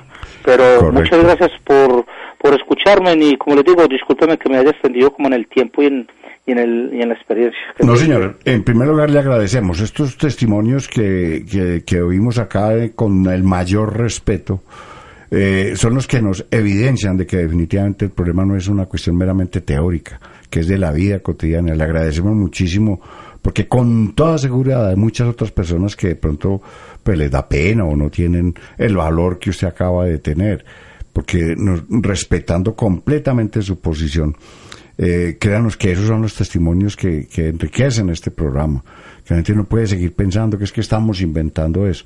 [0.43, 2.05] Pero muchas gracias por,
[2.41, 5.83] por escucharme y como les digo, discúlpeme que me haya extendido como en el tiempo
[5.83, 6.07] y en,
[6.45, 7.59] y en, el, y en la experiencia.
[7.79, 8.37] No, señor.
[8.45, 13.43] En primer lugar, le agradecemos estos testimonios que, que, que oímos acá eh, con el
[13.43, 14.61] mayor respeto
[15.33, 19.15] eh, son los que nos evidencian de que definitivamente el problema no es una cuestión
[19.15, 21.73] meramente teórica, que es de la vida cotidiana.
[21.73, 22.99] Le agradecemos muchísimo
[23.41, 26.61] porque con toda seguridad hay muchas otras personas que de pronto
[27.01, 30.65] pues les da pena o no tienen el valor que usted acaba de tener,
[31.13, 31.55] porque
[31.89, 34.35] respetando completamente su posición,
[34.97, 38.83] eh, créanos que esos son los testimonios que, que enriquecen este programa,
[39.25, 42.05] que la gente no puede seguir pensando que es que estamos inventando eso.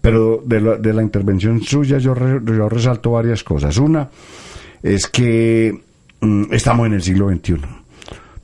[0.00, 3.78] Pero de la, de la intervención suya yo, yo resalto varias cosas.
[3.78, 4.10] Una
[4.82, 5.80] es que
[6.20, 7.56] mm, estamos en el siglo XXI.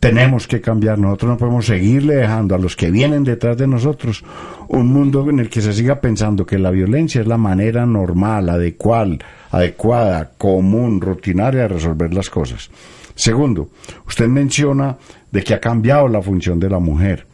[0.00, 0.98] Tenemos que cambiar.
[0.98, 4.24] Nosotros no podemos seguirle dejando a los que vienen detrás de nosotros
[4.68, 8.48] un mundo en el que se siga pensando que la violencia es la manera normal,
[8.48, 9.18] adecuada,
[9.50, 12.70] adecuada, común, rutinaria de resolver las cosas.
[13.14, 13.68] Segundo,
[14.06, 14.96] usted menciona
[15.30, 17.26] de que ha cambiado la función de la mujer.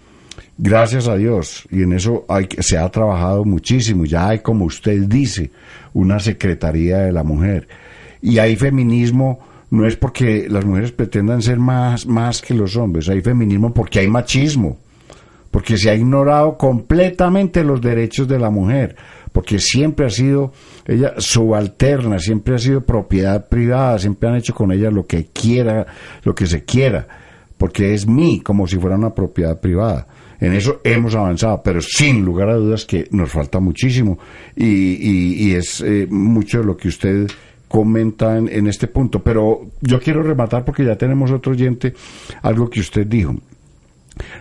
[0.58, 4.06] Gracias a Dios, y en eso hay, se ha trabajado muchísimo.
[4.06, 5.50] Ya hay, como usted dice,
[5.92, 7.68] una Secretaría de la Mujer.
[8.22, 9.38] Y hay feminismo
[9.70, 14.00] no es porque las mujeres pretendan ser más, más que los hombres, hay feminismo porque
[14.00, 14.78] hay machismo,
[15.50, 18.96] porque se ha ignorado completamente los derechos de la mujer,
[19.32, 20.52] porque siempre ha sido
[20.86, 25.86] ella subalterna, siempre ha sido propiedad privada, siempre han hecho con ella lo que quiera,
[26.22, 27.06] lo que se quiera,
[27.58, 30.06] porque es mí como si fuera una propiedad privada.
[30.38, 34.18] En eso hemos avanzado, pero sin lugar a dudas que nos falta muchísimo
[34.54, 37.30] y, y, es eh, mucho de lo que usted
[37.68, 39.22] comenta en, este punto.
[39.22, 41.94] Pero yo quiero rematar porque ya tenemos otro oyente,
[42.42, 43.34] algo que usted dijo.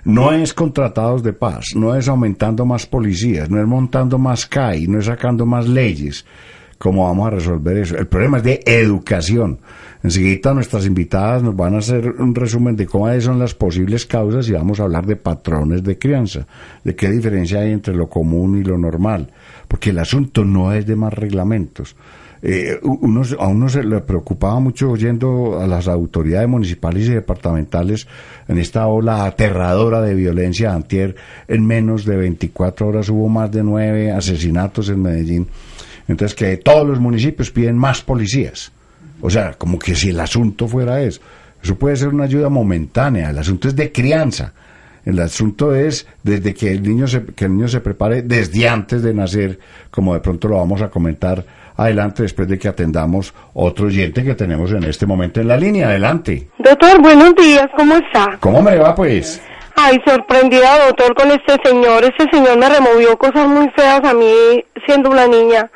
[0.06, 4.88] No es contratados de paz, no es aumentando más policías, no es montando más CAI,
[4.88, 6.26] no es sacando más leyes.
[6.78, 7.98] ¿Cómo vamos a resolver eso?
[7.98, 9.60] El problema es de educación.
[10.04, 14.48] Enseguida nuestras invitadas nos van a hacer un resumen de cómo son las posibles causas
[14.48, 16.46] y vamos a hablar de patrones de crianza,
[16.84, 19.32] de qué diferencia hay entre lo común y lo normal,
[19.68, 21.96] porque el asunto no es de más reglamentos
[22.48, 28.08] eh, uno, a uno se le preocupaba mucho oyendo a las autoridades municipales y departamentales
[28.48, 31.16] en esta ola aterradora de violencia antier.
[31.48, 35.48] En menos de 24 horas hubo más de nueve asesinatos en Medellín.
[36.08, 38.72] Entonces que todos los municipios piden más policías.
[39.22, 41.22] O sea, como que si el asunto fuera eso.
[41.64, 43.32] Eso puede ser una ayuda momentánea.
[43.32, 44.54] El asunto es de crianza.
[45.04, 49.02] El asunto es desde que el niño se, que el niño se prepare desde antes
[49.02, 49.58] de nacer,
[49.90, 51.44] como de pronto lo vamos a comentar
[51.78, 55.88] adelante después de que atendamos otro oyente que tenemos en este momento en la línea.
[55.88, 56.50] Adelante.
[56.58, 58.38] Doctor, buenos días, ¿cómo está?
[58.40, 59.42] ¿Cómo me va pues?
[59.76, 62.04] Ay, sorprendida, doctor, con este señor.
[62.06, 65.70] Este señor me removió cosas muy feas a mí siendo una niña.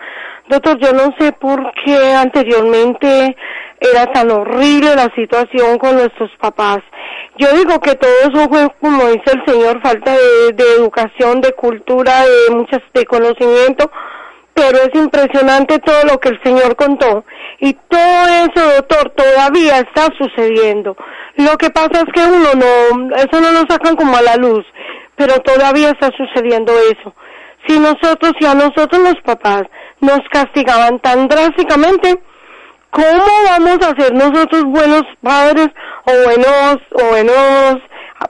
[0.47, 3.35] Doctor, yo no sé por qué anteriormente
[3.79, 6.79] era tan horrible la situación con nuestros papás.
[7.37, 11.51] Yo digo que todo eso fue, como dice el señor, falta de, de educación, de
[11.53, 13.91] cultura, de muchas, de conocimiento,
[14.59, 17.23] pero es impresionante todo lo que el Señor contó.
[17.59, 20.97] Y todo eso, doctor, todavía está sucediendo.
[21.35, 24.65] Lo que pasa es que uno no, eso no lo sacan como a la luz,
[25.15, 27.15] pero todavía está sucediendo eso.
[27.67, 29.63] Si nosotros, si a nosotros los papás
[30.01, 32.21] nos castigaban tan drásticamente,
[32.89, 35.69] ¿cómo vamos a ser nosotros buenos padres
[36.05, 37.88] o buenos, o buenos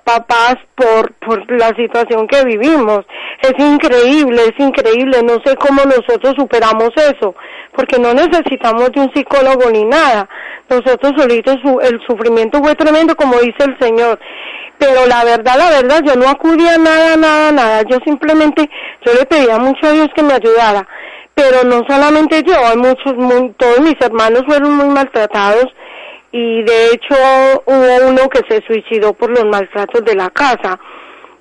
[0.09, 3.01] papás por, por la situación que vivimos.
[3.41, 5.21] Es increíble, es increíble.
[5.23, 7.35] No sé cómo nosotros superamos eso,
[7.75, 10.27] porque no necesitamos de un psicólogo ni nada.
[10.69, 14.19] Nosotros solitos, el sufrimiento fue tremendo, como dice el Señor.
[14.77, 17.81] Pero la verdad, la verdad, yo no acudía a nada, nada, nada.
[17.83, 18.69] Yo simplemente,
[19.05, 20.87] yo le pedía mucho a Dios que me ayudara.
[21.35, 23.13] Pero no solamente yo, hay muchos,
[23.57, 25.67] todos mis hermanos fueron muy maltratados
[26.31, 27.15] y de hecho
[27.65, 30.79] hubo uno que se suicidó por los maltratos de la casa.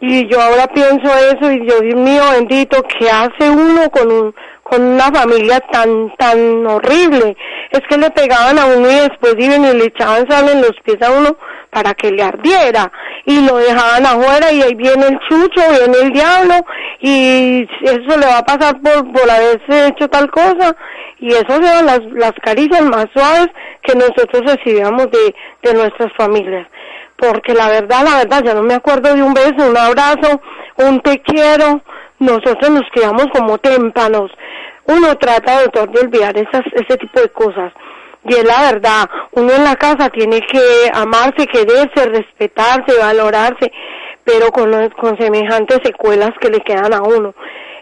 [0.00, 4.34] Y yo ahora pienso eso y Dios mío bendito, ¿qué hace uno con un,
[4.70, 7.36] con una familia tan, tan horrible?
[7.70, 10.74] Es que le pegaban a uno y después iban y le echaban sal en los
[10.84, 11.36] pies a uno
[11.70, 12.90] para que le ardiera
[13.24, 16.54] y lo dejaban afuera y ahí viene el chucho, viene el diablo
[17.00, 20.74] y eso le va a pasar por, por haberse hecho tal cosa
[21.20, 23.48] y esas eran las, las caricias más suaves
[23.82, 26.66] que nosotros recibíamos de, de nuestras familias.
[27.16, 30.40] Porque la verdad, la verdad, yo no me acuerdo de un beso, un abrazo,
[30.76, 31.82] un te quiero.
[32.20, 34.30] Nosotros nos quedamos como témpanos.
[34.88, 37.72] Uno trata, doctor, de olvidar esas, ese tipo de cosas.
[38.24, 43.70] Y es la verdad, uno en la casa tiene que amarse, quererse, respetarse, valorarse,
[44.24, 47.34] pero con, con semejantes secuelas que le quedan a uno.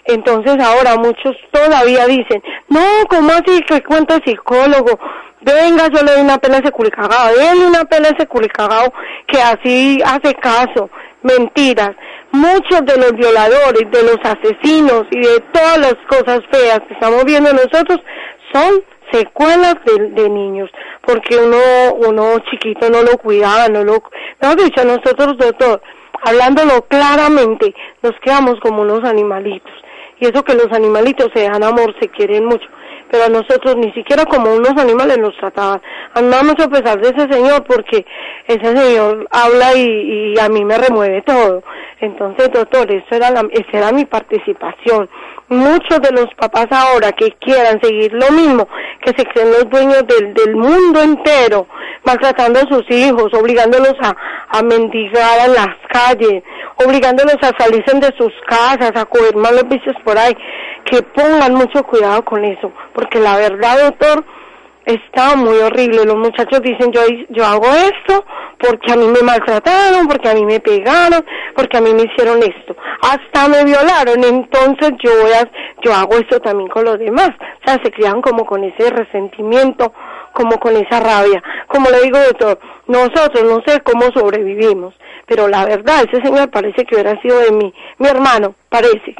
[0.04, 4.98] Entonces ahora muchos todavía dicen, no, ¿cómo así que cuenta psicólogo?
[5.46, 8.92] Venga, yo le doy una pela ese culicagao, déle una pela ese culicagao
[9.28, 10.90] que así hace caso.
[11.22, 11.90] Mentiras.
[12.32, 17.24] Muchos de los violadores, de los asesinos y de todas las cosas feas que estamos
[17.24, 18.00] viendo nosotros
[18.52, 18.82] son
[19.12, 20.68] secuelas de, de niños,
[21.02, 24.02] porque uno, uno chiquito no lo cuidaba, no lo,
[24.42, 25.80] no dicho nosotros doctor,
[26.22, 29.72] hablándolo claramente, nos quedamos como unos animalitos
[30.18, 32.66] y eso que los animalitos se dejan amor, se quieren mucho,
[33.10, 35.80] pero a nosotros ni siquiera como unos animales nos trataban.
[36.14, 38.04] Andamos a pesar de ese señor porque
[38.46, 41.62] ese señor habla y, a mí me remueve todo.
[42.00, 45.08] Entonces, doctor, eso era la, esa era mi participación.
[45.48, 48.68] Muchos de los papás ahora que quieran seguir lo mismo,
[49.02, 51.66] que se creen los dueños del, del mundo entero,
[52.04, 54.16] maltratando a sus hijos, obligándolos a,
[54.48, 56.42] a mendigar en las calles,
[56.76, 60.36] obligándolos a salirse de sus casas, a coger malos vicios por ahí,
[60.84, 64.24] que pongan mucho cuidado con eso, porque la verdad, doctor,
[64.86, 66.04] está muy horrible.
[66.06, 68.24] Los muchachos dicen, yo, yo hago esto
[68.58, 72.38] porque a mí me maltrataron, porque a mí me pegaron, porque a mí me hicieron
[72.42, 72.74] esto.
[73.02, 75.50] Hasta me violaron, entonces yo voy a,
[75.82, 77.30] yo hago esto también con los demás.
[77.30, 79.92] O sea, se crían como con ese resentimiento,
[80.32, 81.42] como con esa rabia.
[81.66, 84.94] Como le digo, doctor, nosotros no sé cómo sobrevivimos,
[85.26, 89.16] pero la verdad, ese señor parece que hubiera sido de mí, mi hermano, parece.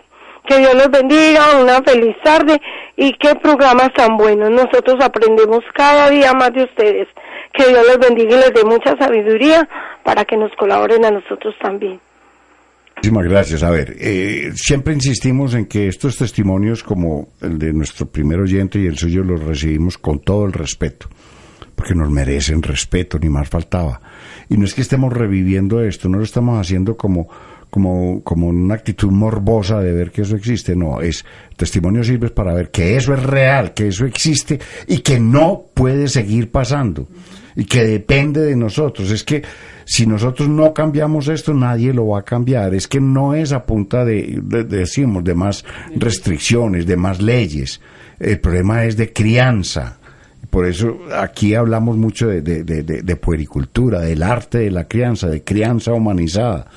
[0.47, 2.61] Que Dios los bendiga, una feliz tarde
[2.97, 4.51] y qué programas tan buenos.
[4.51, 7.09] Nosotros aprendemos cada día más de ustedes.
[7.53, 9.69] Que Dios los bendiga y les dé mucha sabiduría
[10.05, 12.01] para que nos colaboren a nosotros también.
[12.97, 13.63] Muchísimas gracias.
[13.63, 18.79] A ver, eh, siempre insistimos en que estos testimonios, como el de nuestro primer oyente
[18.79, 21.09] y el suyo, los recibimos con todo el respeto,
[21.75, 24.01] porque nos merecen respeto, ni más faltaba.
[24.49, 27.29] Y no es que estemos reviviendo esto, no lo estamos haciendo como
[27.71, 30.75] como, como una actitud morbosa de ver que eso existe.
[30.75, 31.25] No, es
[31.57, 36.09] testimonio sirve para ver que eso es real, que eso existe y que no puede
[36.09, 37.09] seguir pasando
[37.57, 39.11] y que depende de nosotros.
[39.11, 39.43] Es que
[39.85, 42.75] si nosotros no cambiamos esto, nadie lo va a cambiar.
[42.75, 45.65] Es que no es a punta de, decimos, de más
[45.97, 47.81] restricciones, de más leyes.
[48.21, 49.99] El problema es de crianza.
[50.57, 55.93] Por eso aquí hablamos mucho de, de, puericultura, del arte de la crianza, de crianza
[55.93, 56.69] humanizada,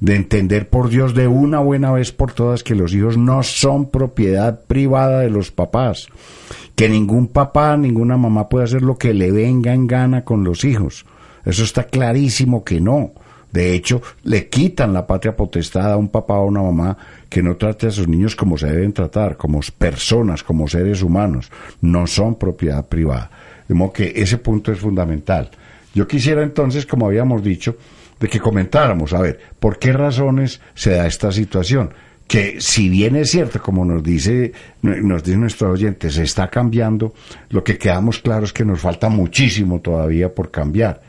[0.00, 3.90] de entender por Dios de una buena vez por todas que los hijos no son
[3.90, 6.08] propiedad privada de los papás,
[6.74, 10.64] que ningún papá, ninguna mamá puede hacer lo que le venga en gana con los
[10.64, 11.06] hijos.
[11.44, 13.12] Eso está clarísimo que no.
[13.52, 17.56] De hecho, le quitan la patria potestad a un papá o una mamá que no
[17.56, 21.50] trate a sus niños como se deben tratar, como personas, como seres humanos.
[21.80, 23.30] No son propiedad privada.
[23.68, 25.50] De modo que ese punto es fundamental.
[25.94, 27.76] Yo quisiera entonces, como habíamos dicho,
[28.18, 31.90] de que comentáramos, a ver, ¿por qué razones se da esta situación?
[32.26, 37.14] Que si bien es cierto, como nos dice, nos dice nuestro oyente, se está cambiando,
[37.50, 41.00] lo que quedamos claro es que nos falta muchísimo todavía por cambiar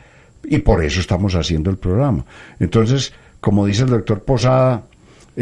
[0.44, 2.24] y por eso estamos haciendo el programa.
[2.58, 4.84] Entonces, como dice el doctor Posada,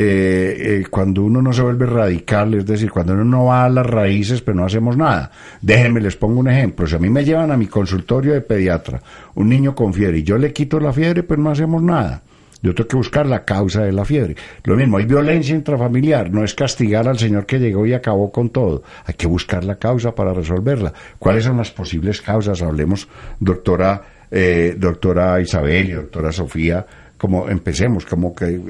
[0.00, 3.68] eh, eh, cuando uno no se vuelve radical, es decir, cuando uno no va a
[3.68, 5.32] las raíces, pero no hacemos nada.
[5.60, 6.86] Déjenme, les pongo un ejemplo.
[6.86, 9.02] Si a mí me llevan a mi consultorio de pediatra
[9.34, 12.22] un niño con fiebre y yo le quito la fiebre, pues no hacemos nada.
[12.62, 14.36] Yo tengo que buscar la causa de la fiebre.
[14.62, 16.30] Lo mismo, hay violencia intrafamiliar.
[16.30, 18.84] No es castigar al señor que llegó y acabó con todo.
[19.04, 20.92] Hay que buscar la causa para resolverla.
[21.18, 22.62] ¿Cuáles son las posibles causas?
[22.62, 23.08] Hablemos,
[23.40, 26.84] doctora eh, doctora Isabel y doctora Sofía,
[27.18, 28.60] como empecemos, como que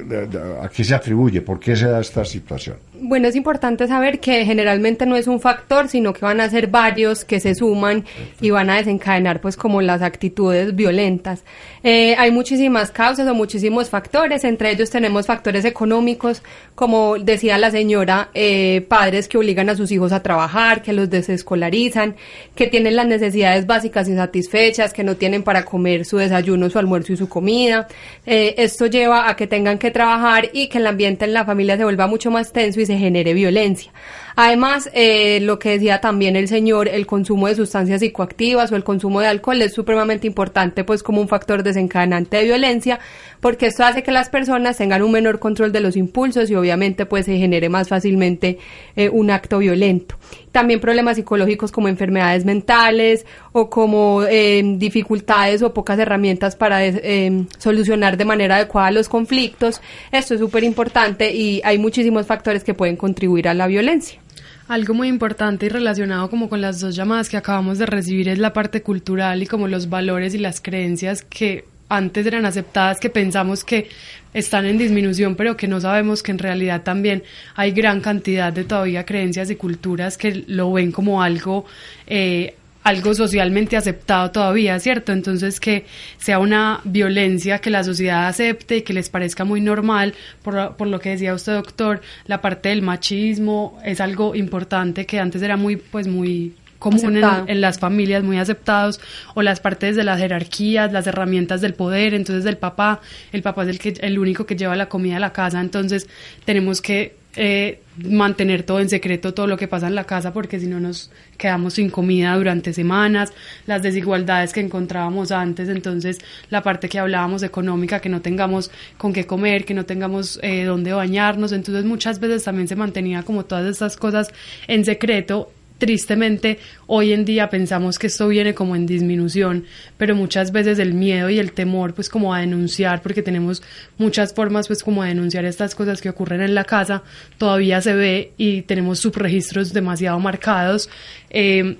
[0.63, 2.77] a qué se atribuye, por qué se da esta situación.
[3.01, 6.67] Bueno, es importante saber que generalmente no es un factor, sino que van a ser
[6.67, 8.07] varios que se suman
[8.41, 11.45] y van a desencadenar pues como las actitudes violentas.
[11.85, 16.43] Eh, hay muchísimas causas o muchísimos factores, entre ellos tenemos factores económicos,
[16.75, 21.11] como decía la señora, eh, padres que obligan a sus hijos a trabajar, que los
[21.11, 22.17] desescolarizan,
[22.55, 27.13] que tienen las necesidades básicas insatisfechas, que no tienen para comer su desayuno, su almuerzo
[27.13, 27.87] y su comida.
[28.27, 31.77] Eh, esto lleva a que tengan que trabajar y que el ambiente en la familia
[31.77, 33.93] se vuelva mucho más tenso y se genere violencia.
[34.41, 38.85] Además, eh, lo que decía también el señor, el consumo de sustancias psicoactivas o el
[38.85, 43.01] consumo de alcohol es supremamente importante, pues como un factor desencadenante de violencia,
[43.41, 47.05] porque esto hace que las personas tengan un menor control de los impulsos y obviamente
[47.05, 48.59] pues se genere más fácilmente
[48.95, 50.15] eh, un acto violento.
[50.53, 57.45] También problemas psicológicos como enfermedades mentales o como eh, dificultades o pocas herramientas para eh,
[57.59, 59.81] solucionar de manera adecuada los conflictos.
[60.13, 64.21] Esto es súper importante y hay muchísimos factores que pueden contribuir a la violencia.
[64.69, 68.39] Algo muy importante y relacionado como con las dos llamadas que acabamos de recibir es
[68.39, 73.09] la parte cultural y como los valores y las creencias que antes eran aceptadas, que
[73.09, 73.89] pensamos que
[74.35, 77.23] están en disminución, pero que no sabemos que en realidad también
[77.55, 81.65] hay gran cantidad de todavía creencias y culturas que lo ven como algo
[82.07, 82.55] eh,
[82.89, 85.13] algo socialmente aceptado todavía, ¿cierto?
[85.13, 85.85] Entonces que
[86.19, 90.89] sea una violencia que la sociedad acepte y que les parezca muy normal, por, por,
[90.89, 95.57] lo que decía usted, doctor, la parte del machismo es algo importante que antes era
[95.57, 97.17] muy, pues muy común
[97.49, 99.01] en, las familias, muy aceptados,
[99.35, 103.01] o las partes de las jerarquías, las herramientas del poder, entonces el papá,
[103.33, 106.09] el papá es el, que, el único que lleva la comida a la casa, entonces
[106.45, 110.59] tenemos que eh, mantener todo en secreto, todo lo que pasa en la casa, porque
[110.61, 113.33] si no nos quedamos sin comida durante semanas,
[113.67, 116.19] las desigualdades que encontrábamos antes, entonces
[116.51, 120.65] la parte que hablábamos económica, que no tengamos con qué comer, que no tengamos eh,
[120.65, 124.29] dónde bañarnos, entonces muchas veces también se mantenía como todas estas cosas
[124.67, 129.65] en secreto tristemente hoy en día pensamos que esto viene como en disminución,
[129.97, 133.63] pero muchas veces el miedo y el temor pues como a denunciar, porque tenemos
[133.97, 137.03] muchas formas pues como a denunciar estas cosas que ocurren en la casa,
[137.39, 140.91] todavía se ve y tenemos subregistros demasiado marcados.
[141.31, 141.77] Eh,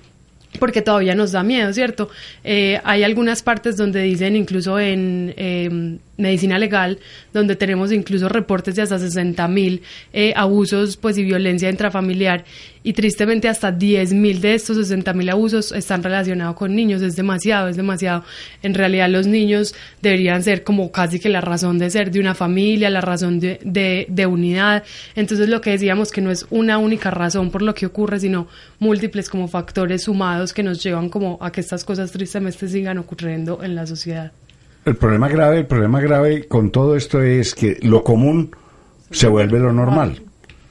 [0.57, 2.09] porque todavía nos da miedo, ¿cierto?
[2.43, 6.99] Eh, hay algunas partes donde dicen, incluso en eh, medicina legal,
[7.33, 9.81] donde tenemos incluso reportes de hasta 60 mil
[10.13, 12.45] eh, abusos pues, y violencia intrafamiliar,
[12.83, 17.01] y tristemente hasta 10 mil de estos 60 mil abusos están relacionados con niños.
[17.01, 18.23] Es demasiado, es demasiado.
[18.63, 22.35] En realidad los niños deberían ser como casi que la razón de ser de una
[22.35, 24.83] familia, la razón de, de, de unidad.
[25.15, 28.47] Entonces lo que decíamos que no es una única razón por lo que ocurre, sino
[28.79, 33.61] múltiples como factores sumados que nos llevan como a que estas cosas tristemente sigan ocurriendo
[33.63, 34.31] en la sociedad.
[34.85, 38.51] El problema grave, el problema grave con todo esto es que lo común
[39.11, 40.21] se vuelve lo normal.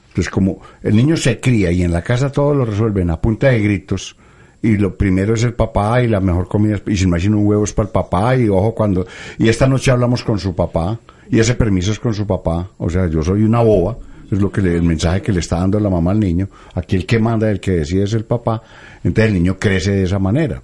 [0.09, 3.47] Entonces, como el niño se cría y en la casa todo lo resuelven a punta
[3.49, 4.15] de gritos,
[4.61, 7.63] y lo primero es el papá y la mejor comida, y si imagina un huevo
[7.63, 9.05] es para el papá, y ojo cuando,
[9.37, 10.99] y esta noche hablamos con su papá,
[11.29, 13.95] y ese permiso es con su papá, o sea, yo soy una boba,
[14.29, 16.97] es lo que le- el mensaje que le está dando la mamá al niño, aquí
[16.97, 18.61] el que manda, el que decide es el papá,
[19.03, 20.61] entonces el niño crece de esa manera.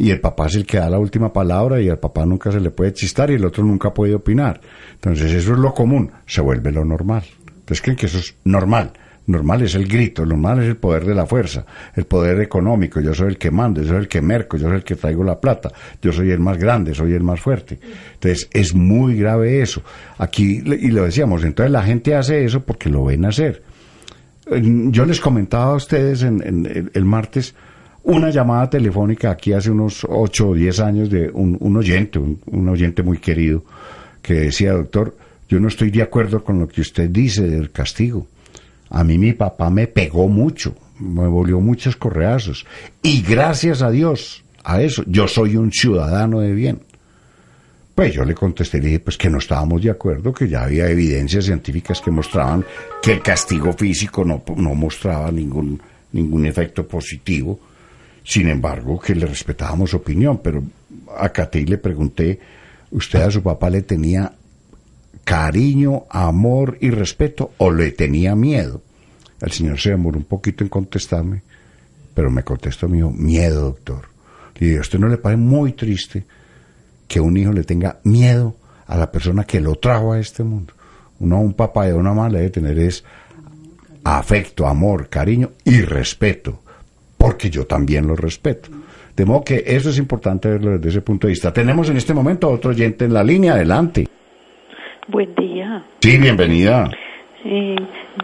[0.00, 2.58] Y el papá es el que da la última palabra y al papá nunca se
[2.58, 4.58] le puede chistar y el otro nunca puede opinar.
[4.94, 7.22] Entonces eso es lo común, se vuelve lo normal.
[7.46, 8.92] Entonces creen que eso es normal.
[9.26, 12.98] Normal es el grito, normal es el poder de la fuerza, el poder económico.
[13.00, 15.22] Yo soy el que mando, yo soy el que merco, yo soy el que traigo
[15.22, 15.70] la plata,
[16.00, 17.78] yo soy el más grande, soy el más fuerte.
[18.14, 19.82] Entonces es muy grave eso.
[20.16, 23.62] Aquí, y lo decíamos, entonces la gente hace eso porque lo ven hacer.
[24.50, 27.54] Eh, Yo les comentaba a ustedes en, en- el- el martes
[28.02, 32.40] una llamada telefónica aquí hace unos 8 o 10 años de un, un oyente, un,
[32.46, 33.64] un oyente muy querido,
[34.22, 35.16] que decía, doctor,
[35.48, 38.26] yo no estoy de acuerdo con lo que usted dice del castigo.
[38.90, 42.66] A mí mi papá me pegó mucho, me volvió muchos correazos.
[43.02, 46.80] Y gracias a Dios, a eso, yo soy un ciudadano de bien.
[47.94, 50.88] Pues yo le contesté, le dije, pues que no estábamos de acuerdo, que ya había
[50.88, 52.64] evidencias científicas que mostraban
[53.02, 55.80] que el castigo físico no, no mostraba ningún,
[56.12, 57.60] ningún efecto positivo.
[58.24, 60.62] Sin embargo, que le respetábamos su opinión, pero
[61.16, 62.38] acaté y le pregunté,
[62.90, 64.32] ¿usted a su papá le tenía
[65.24, 68.82] cariño, amor y respeto o le tenía miedo?
[69.40, 71.42] El señor se demoró un poquito en contestarme,
[72.14, 74.08] pero me contestó, me dijo, miedo, doctor.
[74.58, 76.24] Le dije, ¿a usted no le parece muy triste
[77.08, 78.56] que un hijo le tenga miedo
[78.86, 80.74] a la persona que lo trajo a este mundo?
[81.20, 83.04] Uno, un papá y una mamá le debe tener es
[84.04, 86.62] afecto, amor, cariño y respeto,
[87.20, 88.70] porque yo también lo respeto.
[89.14, 91.52] De modo que eso es importante verlo desde ese punto de vista.
[91.52, 94.06] Tenemos en este momento a otro oyente en la línea, adelante.
[95.06, 95.82] Buen día.
[96.00, 96.88] Sí, bienvenida.
[97.44, 97.76] Eh,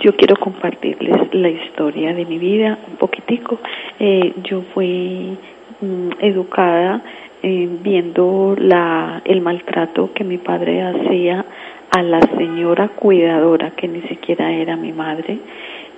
[0.02, 3.60] yo quiero compartirles la historia de mi vida un poquitico.
[4.00, 5.36] Eh, yo fui
[5.82, 7.02] mm, educada
[7.42, 11.44] eh, viendo la, el maltrato que mi padre hacía
[11.90, 15.38] a la señora cuidadora, que ni siquiera era mi madre.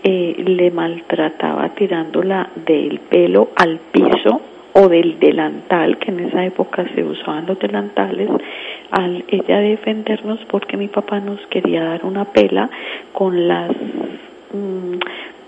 [0.05, 4.41] Eh, le maltrataba tirándola del pelo al piso
[4.73, 8.29] o del delantal, que en esa época se usaban los delantales,
[8.93, 12.71] al ella defendernos porque mi papá nos quería dar una pela
[13.13, 14.99] con las mm,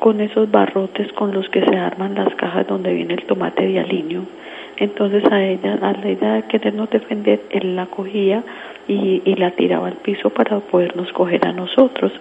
[0.01, 3.79] con esos barrotes con los que se arman las cajas donde viene el tomate de
[3.79, 4.25] aliño.
[4.79, 8.43] Entonces a ella, a la idea de querernos defender, él la cogía
[8.91, 12.13] y, y la tiraba al piso para podernos coger a nosotros.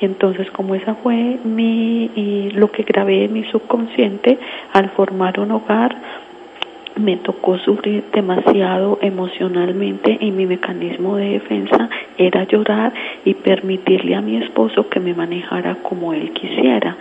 [0.00, 4.38] Entonces como esa fue mi, y lo que grabé en mi subconsciente,
[4.74, 5.96] al formar un hogar,
[6.98, 12.92] me tocó sufrir demasiado emocionalmente y mi mecanismo de defensa era llorar
[13.24, 16.96] y permitirle a mi esposo que me manejara como él quisiera.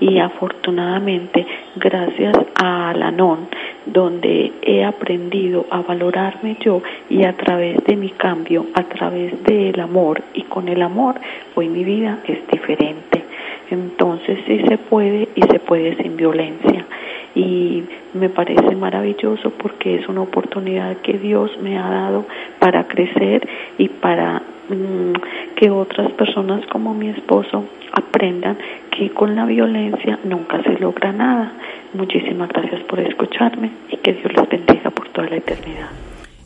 [0.00, 1.46] Y afortunadamente,
[1.76, 3.48] gracias a Alanón,
[3.86, 9.78] donde he aprendido a valorarme yo y a través de mi cambio, a través del
[9.80, 11.16] amor y con el amor,
[11.54, 13.22] hoy mi vida es diferente.
[13.70, 16.86] Entonces sí se puede y se puede sin violencia
[17.34, 22.26] y me parece maravilloso porque es una oportunidad que Dios me ha dado
[22.58, 25.12] para crecer y para mm,
[25.56, 28.58] que otras personas como mi esposo aprendan
[28.90, 31.52] que con la violencia nunca se logra nada.
[31.94, 35.90] Muchísimas gracias por escucharme y que Dios les bendiga por toda la eternidad.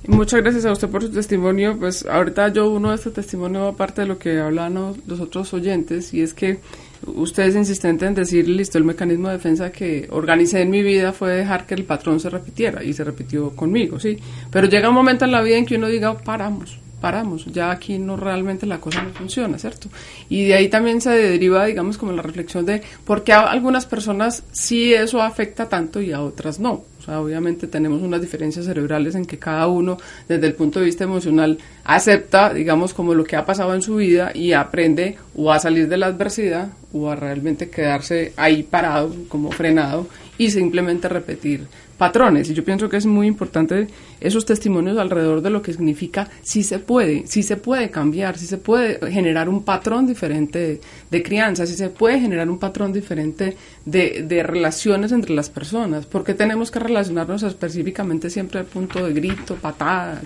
[0.09, 1.77] Muchas gracias a usted por su testimonio.
[1.79, 6.15] Pues ahorita yo uno de este testimonio aparte de lo que hablan los otros oyentes
[6.15, 6.59] y es que
[7.07, 11.13] usted es insistente en decir, listo, el mecanismo de defensa que organicé en mi vida
[11.13, 14.19] fue dejar que el patrón se repitiera y se repitió conmigo, sí.
[14.51, 17.99] Pero llega un momento en la vida en que uno diga, paramos, paramos, ya aquí
[17.99, 19.89] no realmente la cosa no funciona, ¿cierto?
[20.29, 23.87] Y de ahí también se deriva, digamos, como la reflexión de por qué a algunas
[23.87, 26.85] personas sí eso afecta tanto y a otras no.
[27.07, 29.97] Obviamente tenemos unas diferencias cerebrales en que cada uno,
[30.29, 33.97] desde el punto de vista emocional, acepta, digamos, como lo que ha pasado en su
[33.97, 39.15] vida y aprende o a salir de la adversidad o a realmente quedarse ahí parado,
[39.29, 41.67] como frenado y simplemente repetir
[41.97, 42.51] patrones.
[42.51, 43.89] Y yo pienso que es muy importante
[44.21, 48.47] esos testimonios alrededor de lo que significa si se puede, si se puede cambiar, si
[48.47, 50.81] se puede generar un patrón diferente
[51.11, 56.07] de, crianza, si se puede generar un patrón diferente de, de, relaciones entre las personas.
[56.07, 60.23] porque tenemos que relacionarnos específicamente siempre al punto de grito, patadas,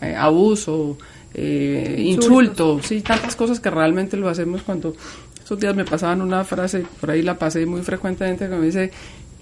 [0.00, 0.96] eh, abuso,
[1.34, 4.94] eh, insulto, sí, tantas cosas que realmente lo hacemos cuando
[5.42, 8.90] esos días me pasaban una frase, por ahí la pasé muy frecuentemente, que me dice,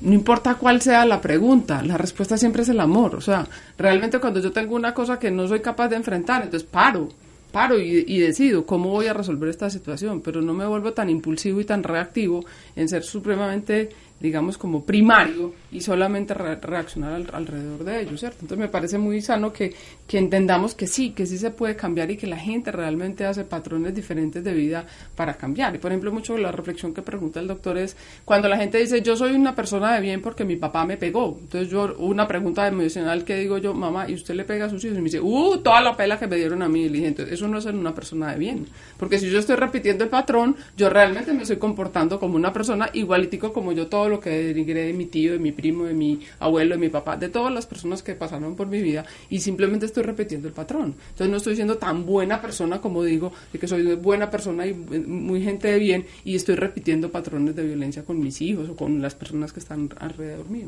[0.00, 3.14] no importa cuál sea la pregunta, la respuesta siempre es el amor.
[3.14, 3.46] O sea,
[3.76, 7.08] realmente cuando yo tengo una cosa que no soy capaz de enfrentar, entonces paro,
[7.52, 11.60] paro y, decido cómo voy a resolver esta situación, pero no me vuelvo tan impulsivo
[11.60, 12.44] y tan reactivo
[12.76, 13.90] en ser supremamente
[14.20, 18.38] digamos, como primario y solamente reaccionar alrededor de ello, ¿cierto?
[18.42, 19.74] Entonces me parece muy sano que,
[20.06, 23.44] que entendamos que sí, que sí se puede cambiar y que la gente realmente hace
[23.44, 24.84] patrones diferentes de vida
[25.16, 25.74] para cambiar.
[25.74, 29.00] Y por ejemplo, mucho la reflexión que pregunta el doctor es cuando la gente dice,
[29.00, 31.38] yo soy una persona de bien porque mi papá me pegó.
[31.40, 34.84] Entonces yo, una pregunta emocional que digo yo, mamá, ¿y usted le pega a sus
[34.84, 34.98] hijos?
[34.98, 36.86] Y me dice, uh, toda la pela que me dieron a mí.
[36.86, 38.66] Y entonces eso no es ser una persona de bien.
[38.98, 42.90] Porque si yo estoy repitiendo el patrón, yo realmente me estoy comportando como una persona
[42.92, 46.20] igualitico como yo todo lo que denigré de mi tío, de mi primo, de mi
[46.38, 49.86] abuelo, de mi papá, de todas las personas que pasaron por mi vida y simplemente
[49.86, 50.94] estoy repitiendo el patrón.
[51.10, 54.74] Entonces no estoy siendo tan buena persona como digo, de que soy buena persona y
[54.74, 59.00] muy gente de bien y estoy repitiendo patrones de violencia con mis hijos o con
[59.00, 60.66] las personas que están alrededor mío.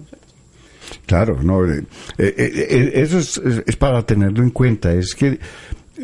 [1.07, 1.84] Claro, no, eh,
[2.18, 4.93] eh, eh, eso es, es, para tenerlo en cuenta.
[4.93, 5.38] Es que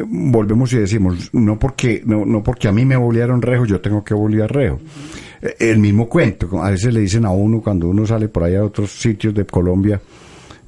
[0.07, 4.05] volvemos y decimos, no porque, no, no porque a mí me bolearon rejo, yo tengo
[4.05, 4.81] que bolear rejo.
[5.41, 8.65] El mismo cuento, a veces le dicen a uno cuando uno sale por ahí a
[8.65, 10.01] otros sitios de Colombia,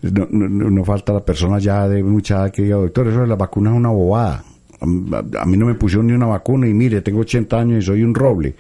[0.03, 3.71] no, no, falta la persona ya de mucha que diga, doctor, eso de la vacuna
[3.71, 4.45] es una bobada.
[4.81, 4.87] A,
[5.45, 8.15] mí no me pusieron ni una vacuna y mire, tengo 80 años y soy un
[8.15, 8.55] roble.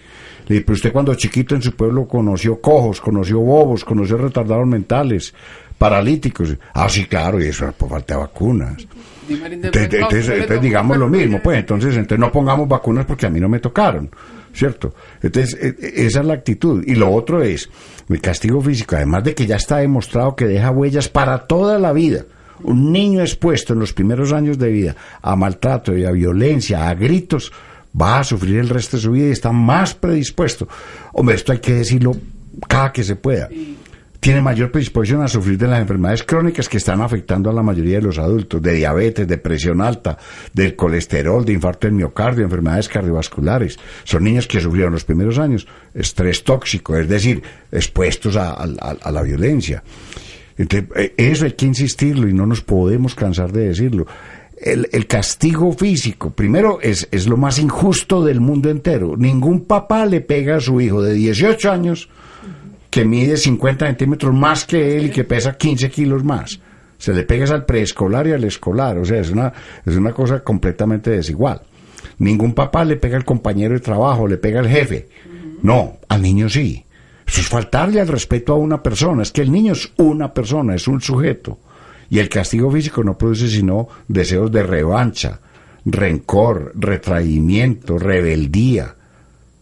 [0.58, 5.32] Pero usted cuando chiquito en su pueblo conoció cojos, conoció bobos, conoció retardados mentales,
[5.78, 6.56] paralíticos.
[6.74, 8.86] Ah, sí, claro, y eso por falta de vacunas.
[9.28, 13.60] Entonces, digamos lo mismo, pues entonces, entonces no pongamos vacunas porque a mí no me
[13.60, 14.10] tocaron,
[14.52, 14.92] ¿cierto?
[15.22, 16.82] Entonces, e, e, esa es la actitud.
[16.84, 17.70] Y lo otro es,
[18.08, 21.92] el castigo físico, además de que ya está demostrado que deja huellas para toda la
[21.92, 22.24] vida.
[22.62, 26.94] Un niño expuesto en los primeros años de vida a maltrato y a violencia, a
[26.94, 27.52] gritos,
[27.98, 30.68] va a sufrir el resto de su vida y está más predispuesto.
[31.12, 32.12] Hombre, esto hay que decirlo
[32.68, 33.48] cada que se pueda
[34.20, 37.96] tiene mayor predisposición a sufrir de las enfermedades crónicas que están afectando a la mayoría
[37.96, 40.18] de los adultos, de diabetes, de presión alta,
[40.52, 43.78] del colesterol, de infarto del miocardio, enfermedades cardiovasculares.
[44.04, 49.82] Son niños que sufrieron los primeros años estrés tóxico, es decir, expuestos a, la violencia.
[50.58, 54.06] Entonces, eh, eso hay que insistirlo y no nos podemos cansar de decirlo.
[54.62, 59.16] El, castigo físico, primero, es, es lo más injusto del mundo entero.
[59.16, 62.10] Ningún papá le pega a su hijo de 18 años
[62.90, 66.60] que mide 50 centímetros más que él y que pesa 15 kilos más.
[66.98, 69.50] Se le pegas al preescolar y al escolar, o sea, es una,
[69.86, 71.62] es una cosa completamente desigual.
[72.18, 75.08] Ningún papá le pega al compañero de trabajo, le pega al jefe.
[75.62, 76.84] No, al niño sí.
[77.26, 79.22] Eso es faltarle al respeto a una persona.
[79.22, 81.58] Es que el niño es una persona, es un sujeto.
[82.10, 85.40] Y el castigo físico no produce sino deseos de revancha,
[85.84, 88.96] rencor, retraimiento, rebeldía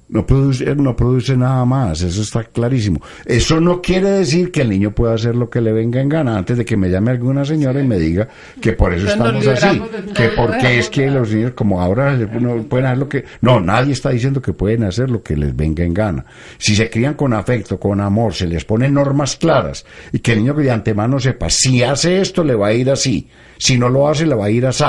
[0.09, 3.01] no produce, no produce nada más, eso está clarísimo.
[3.27, 6.39] Eso no quiere decir que el niño pueda hacer lo que le venga en gana
[6.39, 8.29] antes de que me llame alguna señora y me diga
[8.61, 9.83] que por eso estamos así,
[10.15, 13.25] que porque es que los niños como ahora no pueden hacer lo que...
[13.43, 16.25] No, nadie está diciendo que pueden hacer lo que les venga en gana.
[16.57, 20.39] Si se crían con afecto, con amor, se les ponen normas claras y que el
[20.39, 23.29] niño de antemano sepa, si hace esto le va a ir así,
[23.59, 24.85] si no lo hace le va a ir así,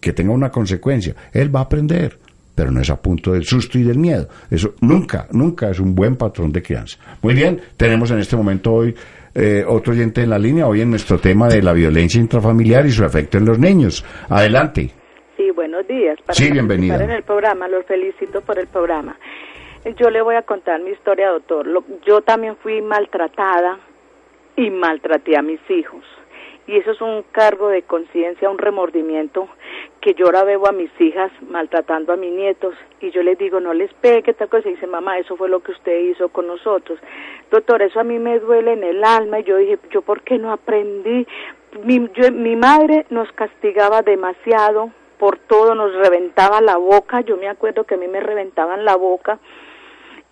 [0.00, 2.23] que tenga una consecuencia, él va a aprender
[2.54, 4.28] pero no es a punto del susto y del miedo.
[4.50, 6.98] Eso nunca, nunca es un buen patrón de crianza.
[7.22, 8.94] Muy bien, tenemos en este momento hoy
[9.34, 12.90] eh, otro oyente en la línea, hoy en nuestro tema de la violencia intrafamiliar y
[12.90, 14.04] su efecto en los niños.
[14.28, 14.90] Adelante.
[15.36, 16.18] Sí, buenos días.
[16.24, 17.02] Para sí, bienvenida.
[17.02, 19.18] en el programa, los felicito por el programa.
[19.96, 21.66] Yo le voy a contar mi historia, doctor.
[22.06, 23.78] yo también fui maltratada
[24.56, 26.02] y maltraté a mis hijos.
[26.66, 29.48] Y eso es un cargo de conciencia, un remordimiento
[30.00, 33.60] que yo ahora veo a mis hijas maltratando a mis nietos y yo les digo,
[33.60, 36.46] no les pegue, tal cosa, y dice, mamá, eso fue lo que usted hizo con
[36.46, 36.98] nosotros.
[37.50, 40.38] Doctor, eso a mí me duele en el alma y yo dije, yo por qué
[40.38, 41.26] no aprendí.
[41.82, 47.48] Mi, yo, mi madre nos castigaba demasiado por todo, nos reventaba la boca, yo me
[47.48, 49.38] acuerdo que a mí me reventaban la boca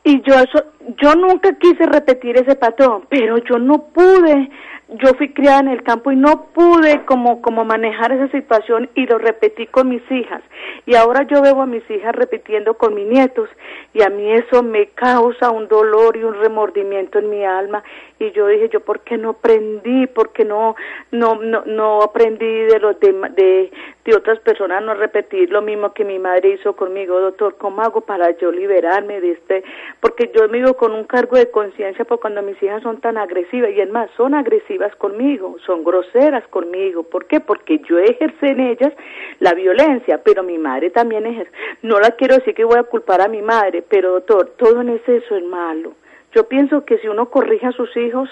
[0.04, 0.64] y yo eso
[1.00, 4.50] yo nunca quise repetir ese patrón pero yo no pude
[4.88, 9.06] yo fui criada en el campo y no pude como, como manejar esa situación y
[9.06, 10.42] lo repetí con mis hijas.
[10.86, 13.48] Y ahora yo veo a mis hijas repitiendo con mis nietos
[13.94, 17.82] y a mí eso me causa un dolor y un remordimiento en mi alma.
[18.18, 20.76] Y yo dije, yo por qué no aprendí, por qué no,
[21.10, 23.72] no, no, no aprendí de los de, de,
[24.04, 28.02] de otras personas, no repetir lo mismo que mi madre hizo conmigo, doctor, ¿cómo hago
[28.02, 29.64] para yo liberarme de este?
[30.00, 33.16] Porque yo me vivo con un cargo de conciencia por cuando mis hijas son tan
[33.16, 37.04] agresivas y es más, son agresivas conmigo, son groseras conmigo.
[37.04, 37.40] ¿Por qué?
[37.40, 38.92] Porque yo ejercé en ellas
[39.40, 41.52] la violencia, pero mi madre también ejerce.
[41.82, 44.90] No la quiero decir que voy a culpar a mi madre, pero doctor, todo en
[44.90, 45.94] exceso es malo.
[46.34, 48.28] Yo pienso que si uno corrige a sus hijos,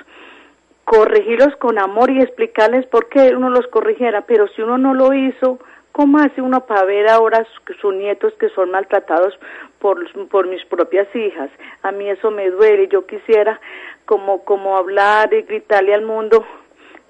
[0.85, 5.13] corregirlos con amor y explicarles por qué uno los corrigiera, pero si uno no lo
[5.13, 5.61] hizo,
[6.01, 7.47] ¿cómo hace uno para ver ahora
[7.79, 9.39] sus nietos que son maltratados
[9.81, 9.99] por,
[10.29, 11.51] por mis propias hijas?
[11.83, 12.89] A mí eso me duele.
[12.89, 13.61] Yo quisiera
[14.07, 16.43] como, como hablar y gritarle al mundo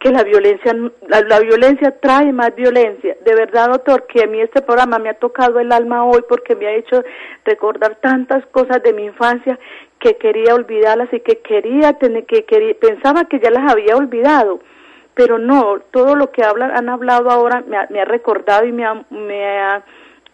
[0.01, 0.75] que la violencia,
[1.07, 3.17] la, violencia trae más violencia.
[3.25, 6.57] De verdad, doctor, que a mí este programa me ha tocado el alma hoy porque
[6.57, 7.05] me ha hecho
[7.45, 9.57] recordar tantas cosas de mi infancia
[10.01, 14.59] que quería olvidarlas y que quería tener, que quería, pensaba que ya las había olvidado,
[15.21, 18.73] pero no, todo lo que hablan, han hablado ahora me ha, me ha recordado y
[18.73, 19.85] me ha, me ha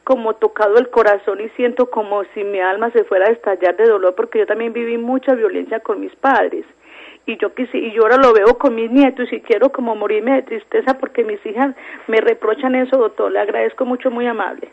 [0.05, 3.89] como tocado el corazón y siento como si mi alma se fuera a estallar de
[3.89, 6.64] dolor porque yo también viví mucha violencia con mis padres
[7.26, 10.37] y yo quise, y yo ahora lo veo con mis nietos y quiero como morirme
[10.37, 11.74] de tristeza porque mis hijas
[12.07, 13.32] me reprochan eso, doctor.
[13.32, 14.70] Le agradezco mucho, muy amable.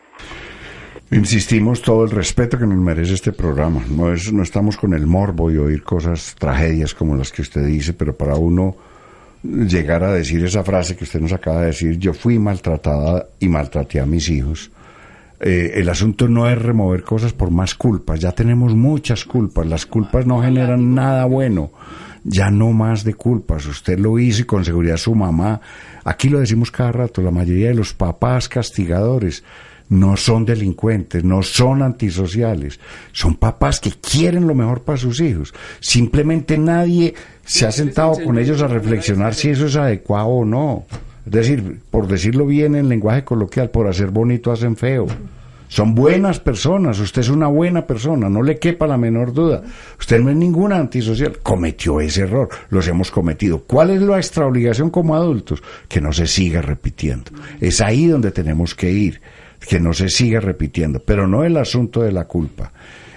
[1.10, 3.80] Insistimos todo el respeto que nos merece este programa.
[3.90, 7.66] No es, no estamos con el morbo y oír cosas, tragedias como las que usted
[7.66, 8.76] dice, pero para uno
[9.44, 13.48] llegar a decir esa frase que usted nos acaba de decir, yo fui maltratada y
[13.48, 14.70] maltraté a mis hijos.
[15.40, 19.84] Eh, el asunto no es remover cosas por más culpas, ya tenemos muchas culpas, las
[19.84, 21.72] culpas no generan nada bueno,
[22.22, 25.60] ya no más de culpas, usted lo hizo y con seguridad su mamá,
[26.04, 29.44] aquí lo decimos cada rato, la mayoría de los papás castigadores
[29.94, 32.80] no son delincuentes, no son antisociales,
[33.12, 37.14] son papás que quieren lo mejor para sus hijos, simplemente nadie
[37.44, 40.84] se ha sentado con ellos a reflexionar si eso es adecuado o no.
[41.26, 45.06] Es decir, por decirlo bien en lenguaje coloquial, por hacer bonito hacen feo.
[45.68, 49.62] Son buenas personas, usted es una buena persona, no le quepa la menor duda.
[49.98, 51.38] Usted no es ninguna antisocial.
[51.42, 53.62] Cometió ese error, los hemos cometido.
[53.66, 55.62] ¿Cuál es nuestra obligación como adultos?
[55.88, 57.32] Que no se siga repitiendo.
[57.60, 59.20] Es ahí donde tenemos que ir,
[59.64, 62.72] que no se siga repitiendo, pero no el asunto de la culpa.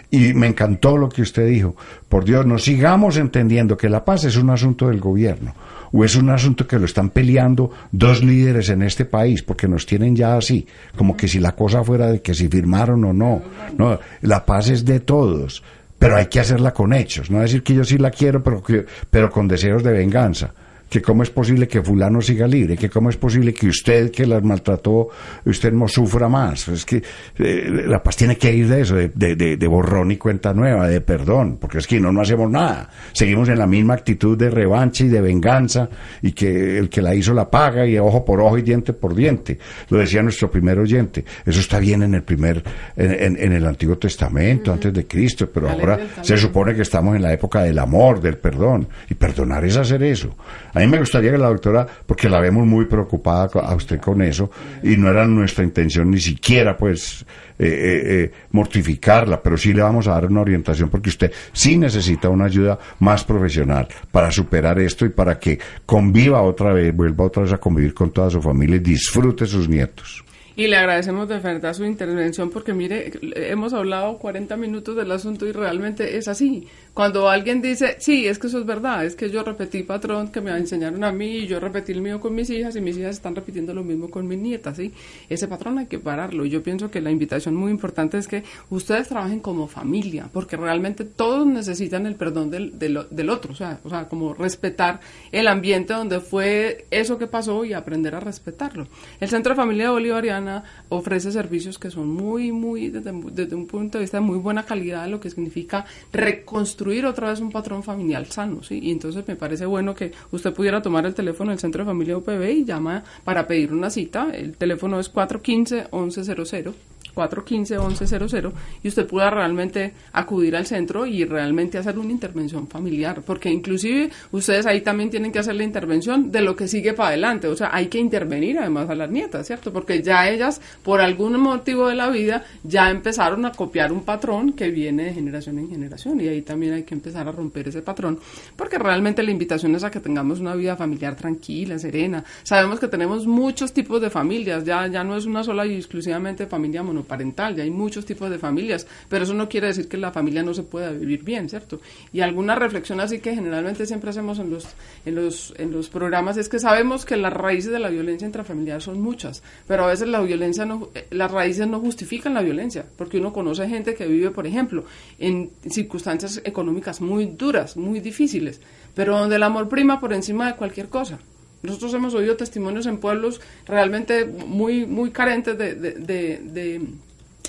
[0.09, 1.75] Y me encantó lo que usted dijo.
[2.07, 5.53] Por Dios, no sigamos entendiendo que la paz es un asunto del gobierno
[5.91, 9.85] o es un asunto que lo están peleando dos líderes en este país porque nos
[9.85, 13.41] tienen ya así, como que si la cosa fuera de que si firmaron o no.
[13.77, 15.63] No, la paz es de todos,
[15.99, 18.63] pero hay que hacerla con hechos, no decir que yo sí la quiero, pero,
[19.09, 20.53] pero con deseos de venganza
[20.89, 24.25] que cómo es posible que fulano siga libre, que cómo es posible que usted que
[24.25, 25.09] las maltrató,
[25.45, 26.67] usted no sufra más.
[26.67, 27.03] Es que
[27.39, 30.87] eh, la paz tiene que ir de eso, de, de, de, borrón y cuenta nueva,
[30.87, 32.89] de perdón, porque es que no, no hacemos nada.
[33.11, 35.89] Seguimos en la misma actitud de revancha y de venganza
[36.21, 39.13] y que el que la hizo la paga y ojo por ojo y diente por
[39.13, 39.57] diente.
[39.89, 41.25] Lo decía nuestro primer oyente.
[41.45, 42.63] Eso está bien en el primer,
[42.95, 47.21] en, en, el Antiguo Testamento, antes de Cristo, pero ahora se supone que estamos en
[47.21, 48.87] la época del amor, del perdón.
[49.09, 50.35] Y perdonar es hacer eso.
[50.77, 54.21] A mí me gustaría que la doctora, porque la vemos muy preocupada a usted con
[54.21, 54.51] eso,
[54.83, 57.25] y no era nuestra intención ni siquiera, pues,
[57.57, 61.77] eh, eh, eh, mortificarla, pero sí le vamos a dar una orientación porque usted sí
[61.77, 67.25] necesita una ayuda más profesional para superar esto y para que conviva otra vez, vuelva
[67.25, 70.23] otra vez a convivir con toda su familia y disfrute sus nietos.
[70.57, 75.45] Y le agradecemos de verdad su intervención porque mire, hemos hablado 40 minutos del asunto
[75.45, 76.67] y realmente es así.
[76.97, 80.41] Cuando alguien dice, sí, es que eso es verdad, es que yo repetí patrón que
[80.41, 83.17] me enseñaron a mí y yo repetí el mío con mis hijas y mis hijas
[83.17, 84.91] están repitiendo lo mismo con mis nietas, ¿sí?
[85.29, 86.43] Ese patrón hay que pararlo.
[86.45, 91.05] Yo pienso que la invitación muy importante es que ustedes trabajen como familia, porque realmente
[91.05, 94.99] todos necesitan el perdón del, del, otro, o sea, o sea, como respetar
[95.31, 98.87] el ambiente donde fue eso que pasó y aprender a respetarlo.
[99.19, 103.99] El Centro de Familia Bolivariana ofrece servicios que son muy, muy, desde, desde, un punto
[103.99, 108.25] de vista de muy buena calidad, lo que significa reconstruir otra vez un patrón familiar
[108.25, 108.79] sano, ¿sí?
[108.81, 112.17] Y entonces me parece bueno que usted pudiera tomar el teléfono del Centro de Familia
[112.17, 114.29] UPB y llama para pedir una cita.
[114.33, 116.73] El teléfono es 415-1100.
[117.17, 118.51] 415-1100
[118.83, 124.11] y usted pueda realmente acudir al centro y realmente hacer una intervención familiar, porque inclusive
[124.31, 127.55] ustedes ahí también tienen que hacer la intervención de lo que sigue para adelante, o
[127.55, 129.73] sea, hay que intervenir además a las nietas, ¿cierto?
[129.73, 134.53] Porque ya ellas, por algún motivo de la vida, ya empezaron a copiar un patrón
[134.53, 137.81] que viene de generación en generación y ahí también hay que empezar a romper ese
[137.81, 138.19] patrón,
[138.55, 142.23] porque realmente la invitación es a que tengamos una vida familiar tranquila, serena.
[142.43, 146.45] Sabemos que tenemos muchos tipos de familias, ya, ya no es una sola y exclusivamente
[146.45, 149.97] familia monoparental parental, ya hay muchos tipos de familias, pero eso no quiere decir que
[149.97, 151.79] la familia no se pueda vivir bien, ¿cierto?
[152.13, 154.67] Y alguna reflexión así que generalmente siempre hacemos en los,
[155.05, 158.81] en los, en los programas es que sabemos que las raíces de la violencia intrafamiliar
[158.81, 162.85] son muchas, pero a veces la violencia no, eh, las raíces no justifican la violencia,
[162.97, 164.85] porque uno conoce gente que vive, por ejemplo,
[165.19, 168.61] en circunstancias económicas muy duras, muy difíciles,
[168.93, 171.19] pero donde el amor prima por encima de cualquier cosa.
[171.67, 176.81] Nosotros hemos oído testimonios en pueblos realmente muy, muy carentes de, de, de, de,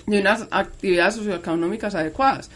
[0.06, 2.50] de unas actividades socioeconómicas adecuadas.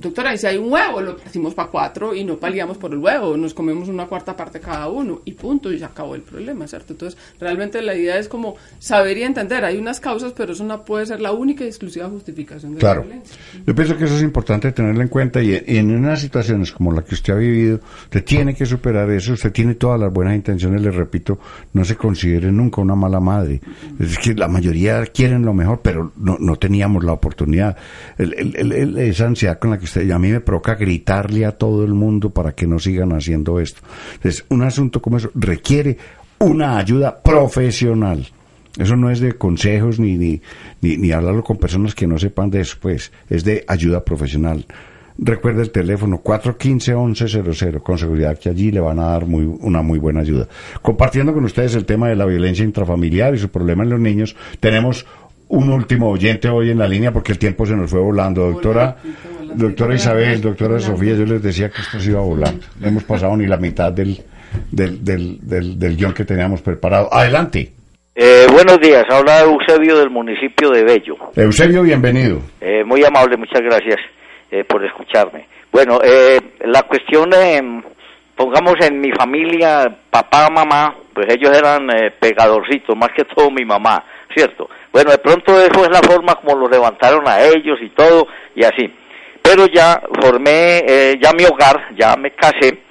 [0.00, 2.98] Doctora, y si hay un huevo, lo partimos para cuatro y no paliamos por el
[2.98, 6.68] huevo, nos comemos una cuarta parte cada uno y punto, y se acabó el problema,
[6.68, 6.92] ¿cierto?
[6.92, 10.84] Entonces, realmente la idea es como saber y entender, hay unas causas, pero eso no
[10.84, 13.00] puede ser la única y exclusiva justificación de claro.
[13.00, 13.36] la violencia.
[13.66, 17.02] Yo pienso que eso es importante tenerlo en cuenta y, en unas situaciones como la
[17.02, 20.80] que usted ha vivido, usted tiene que superar eso, usted tiene todas las buenas intenciones,
[20.80, 21.40] le repito,
[21.72, 23.60] no se considere nunca una mala madre.
[23.98, 27.76] Es que la mayoría quieren lo mejor, pero no, no teníamos la oportunidad.
[28.16, 31.52] El, el, el, esa ansiedad con la que usted, a mí me provoca gritarle a
[31.52, 33.80] todo el mundo para que no sigan haciendo esto.
[34.14, 35.98] Entonces, un asunto como eso requiere
[36.38, 38.26] una ayuda profesional.
[38.78, 40.40] Eso no es de consejos ni, ni,
[40.80, 44.64] ni, hablarlo con personas que no sepan de eso, pues es de ayuda profesional.
[45.20, 49.98] Recuerde el teléfono 415-1100, con seguridad que allí le van a dar muy, una muy
[49.98, 50.46] buena ayuda.
[50.80, 54.36] Compartiendo con ustedes el tema de la violencia intrafamiliar y su problema en los niños,
[54.60, 55.04] tenemos
[55.48, 58.48] un último oyente hoy en la línea porque el tiempo se nos fue volando.
[58.48, 58.96] Doctora,
[59.54, 62.66] doctora Isabel, doctora Sofía, yo les decía que esto se iba volando.
[62.80, 64.16] No hemos pasado ni la mitad del,
[64.70, 67.08] del, del, del, del guion que teníamos preparado.
[67.12, 67.72] Adelante.
[68.14, 71.16] Eh, buenos días, habla Eusebio del municipio de Bello.
[71.36, 72.40] Eusebio, bienvenido.
[72.60, 73.98] Eh, muy amable, muchas gracias
[74.50, 75.46] eh, por escucharme.
[75.70, 77.30] Bueno, eh, la cuestión,
[78.34, 83.64] pongamos en mi familia, papá, mamá, pues ellos eran eh, pegadorcitos, más que todo mi
[83.64, 84.68] mamá, ¿cierto?
[84.92, 88.26] Bueno, de pronto eso es la forma como lo levantaron a ellos y todo,
[88.56, 88.92] y así.
[89.48, 92.82] Pero ya formé eh, ya mi hogar, ya me casé,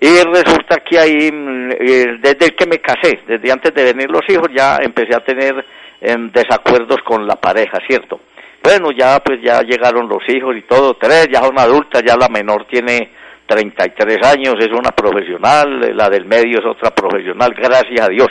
[0.00, 4.48] y resulta que ahí, eh, desde que me casé, desde antes de venir los hijos,
[4.52, 5.64] ya empecé a tener
[6.00, 8.18] eh, desacuerdos con la pareja, ¿cierto?
[8.60, 12.28] Bueno, ya pues ya llegaron los hijos y todo, tres, ya son adultas, ya la
[12.28, 13.12] menor tiene
[13.46, 18.30] 33 años, es una profesional, la del medio es otra profesional, gracias a Dios.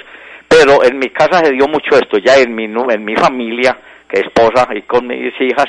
[0.50, 4.20] Pero en mi casa se dio mucho esto, ya en mi, en mi familia, que
[4.20, 5.68] esposa y con mis hijas,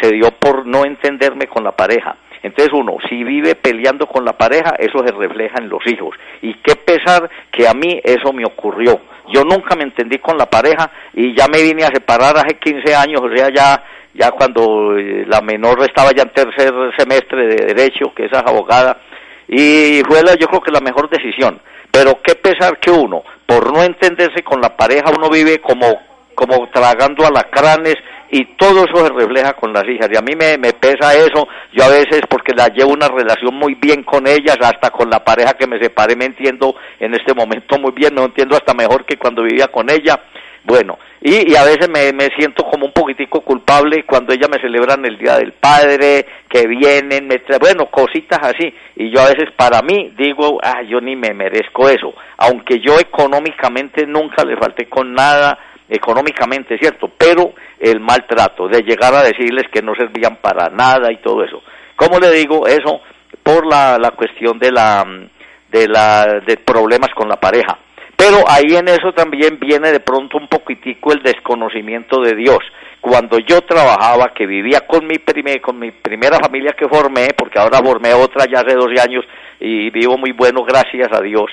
[0.00, 2.16] se dio por no entenderme con la pareja.
[2.42, 6.16] Entonces uno, si vive peleando con la pareja, eso se refleja en los hijos.
[6.40, 9.00] Y qué pesar que a mí eso me ocurrió.
[9.32, 12.94] Yo nunca me entendí con la pareja y ya me vine a separar hace 15
[12.94, 13.82] años, o sea, ya
[14.14, 18.98] ya cuando la menor estaba ya en tercer semestre de derecho, que esa es abogada,
[19.48, 21.60] y fue la, yo creo que la mejor decisión.
[21.90, 25.86] Pero qué pesar que uno, por no entenderse con la pareja, uno vive como,
[26.34, 27.96] como tragando alacranes
[28.30, 30.08] y todo eso se refleja con las hijas.
[30.10, 33.54] Y a mí me, me pesa eso, yo a veces porque la llevo una relación
[33.54, 37.34] muy bien con ellas, hasta con la pareja que me separé me entiendo en este
[37.34, 40.18] momento muy bien, me entiendo hasta mejor que cuando vivía con ella.
[40.64, 45.04] Bueno, y, a veces me, me, siento como un poquitico culpable cuando ellas me celebran
[45.04, 48.72] el Día del Padre, que vienen, me traen, bueno, cositas así.
[48.96, 52.14] Y yo a veces para mí digo, ah, yo ni me merezco eso.
[52.38, 55.58] Aunque yo económicamente nunca le falté con nada,
[55.92, 57.10] económicamente, ¿cierto?
[57.16, 61.62] Pero el maltrato, de llegar a decirles que no servían para nada y todo eso.
[61.96, 63.00] ¿Cómo le digo eso?
[63.42, 65.04] Por la, la cuestión de la,
[65.70, 67.78] de la, de problemas con la pareja.
[68.16, 72.60] Pero ahí en eso también viene de pronto un poquitico el desconocimiento de Dios.
[73.00, 77.58] Cuando yo trabajaba, que vivía con mi, primer, con mi primera familia que formé, porque
[77.58, 79.24] ahora formé otra ya hace 12 años
[79.58, 81.50] y vivo muy bueno, gracias a Dios.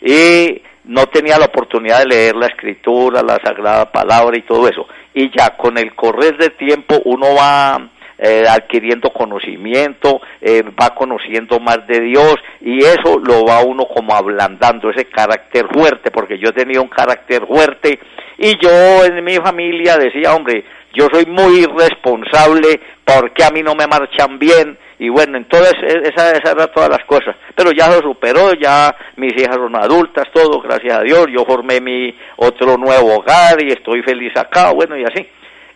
[0.00, 4.86] Y no tenía la oportunidad de leer la escritura, la sagrada palabra y todo eso.
[5.14, 11.58] Y ya con el correr del tiempo uno va eh, adquiriendo conocimiento, eh, va conociendo
[11.58, 16.52] más de Dios y eso lo va uno como ablandando, ese carácter fuerte, porque yo
[16.52, 17.98] tenía un carácter fuerte
[18.38, 23.74] y yo en mi familia decía, hombre, yo soy muy responsable porque a mí no
[23.74, 28.00] me marchan bien y bueno, entonces esa, esa era todas las cosas, pero ya lo
[28.00, 33.16] superó, ya mis hijas son adultas, todo, gracias a Dios, yo formé mi otro nuevo
[33.16, 35.26] hogar y estoy feliz acá, bueno y así.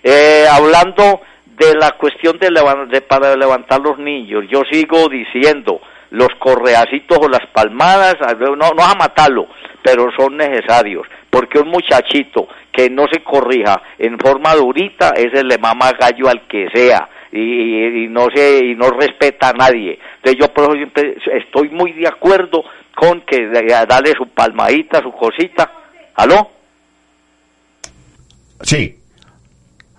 [0.03, 2.49] Eh, hablando de la cuestión de,
[2.91, 8.85] de, para levantar los niños, yo sigo diciendo, los correacitos o las palmadas, no, no
[8.85, 9.49] a matarlo,
[9.83, 15.59] pero son necesarios, porque un muchachito que no se corrija en forma durita, ese le
[15.59, 19.99] mama gallo al que sea, y, no se y no respeta a nadie.
[20.17, 20.91] Entonces yo por eso
[21.33, 22.65] estoy muy de acuerdo
[22.95, 25.71] con que darle su palmadita, su cosita.
[26.15, 26.51] ¿Aló?
[28.63, 28.95] Sí.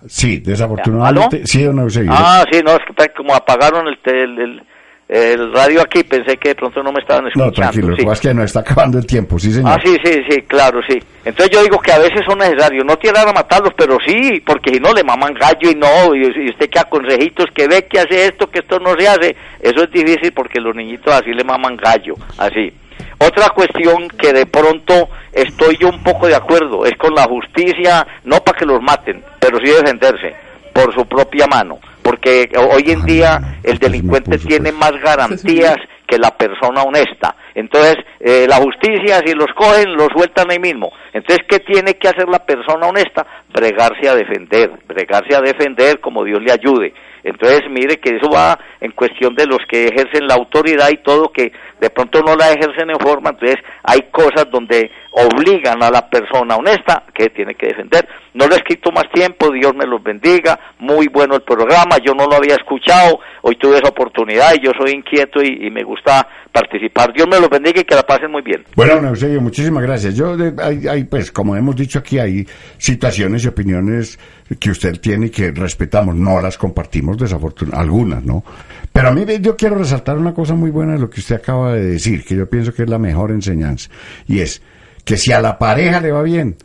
[0.08, 1.46] Sí, desafortunadamente.
[1.46, 4.64] Sí, no, Ah, sí, no, es que como apagaron el, el, el
[5.10, 7.48] radio aquí, pensé que de pronto no me estaban escuchando.
[7.48, 8.06] No, tranquilo, sí.
[8.08, 9.72] es que no está acabando el tiempo, sí, señor.
[9.72, 11.00] Ah, sí, sí, sí, claro, sí.
[11.26, 14.76] Entonces yo digo que a veces son necesarios, no tirar a matarlos, pero sí, porque
[14.76, 18.26] si no le maman gallo y no, y, usted que consejitos que ve que hace
[18.26, 21.76] esto, que esto no se hace, eso es difícil porque los niñitos así le maman
[21.76, 22.72] gallo, así.
[23.18, 28.06] Otra cuestión que de pronto estoy yo un poco de acuerdo es con la justicia,
[28.26, 30.36] no para que los maten, pero sí defenderse
[30.72, 31.80] por su propia mano
[32.10, 37.36] porque hoy en día el delincuente tiene más garantías que la persona honesta.
[37.54, 40.92] Entonces, eh, la justicia, si los cogen, los sueltan ahí mismo.
[41.14, 43.28] Entonces, ¿qué tiene que hacer la persona honesta?
[43.54, 46.96] Bregarse a defender, bregarse a defender como Dios le ayude.
[47.24, 51.32] Entonces, mire que eso va en cuestión de los que ejercen la autoridad y todo,
[51.32, 56.10] que de pronto no la ejercen en forma, entonces hay cosas donde obligan a la
[56.10, 58.08] persona honesta que tiene que defender.
[58.34, 62.14] No le he escrito más tiempo, Dios me los bendiga, muy bueno el programa, yo
[62.14, 66.28] no lo había escuchado, hoy tuve esa oportunidad y yo soy inquieto y, me gusta
[66.52, 67.14] participar.
[67.14, 68.64] Dios me los bendiga y que la pasen muy bien.
[68.76, 70.16] Bueno, Eusebio, muchísimas gracias.
[70.16, 72.46] Yo, hay, pues, como hemos dicho aquí, hay
[72.78, 74.20] situaciones y opiniones
[74.58, 78.44] que usted tiene y que respetamos, no las compartimos desafortunadamente, algunas, ¿no?
[78.92, 81.74] Pero a mí yo quiero resaltar una cosa muy buena de lo que usted acaba
[81.74, 83.90] de decir, que yo pienso que es la mejor enseñanza,
[84.28, 84.62] y es
[85.06, 86.56] que si a la pareja le va bien,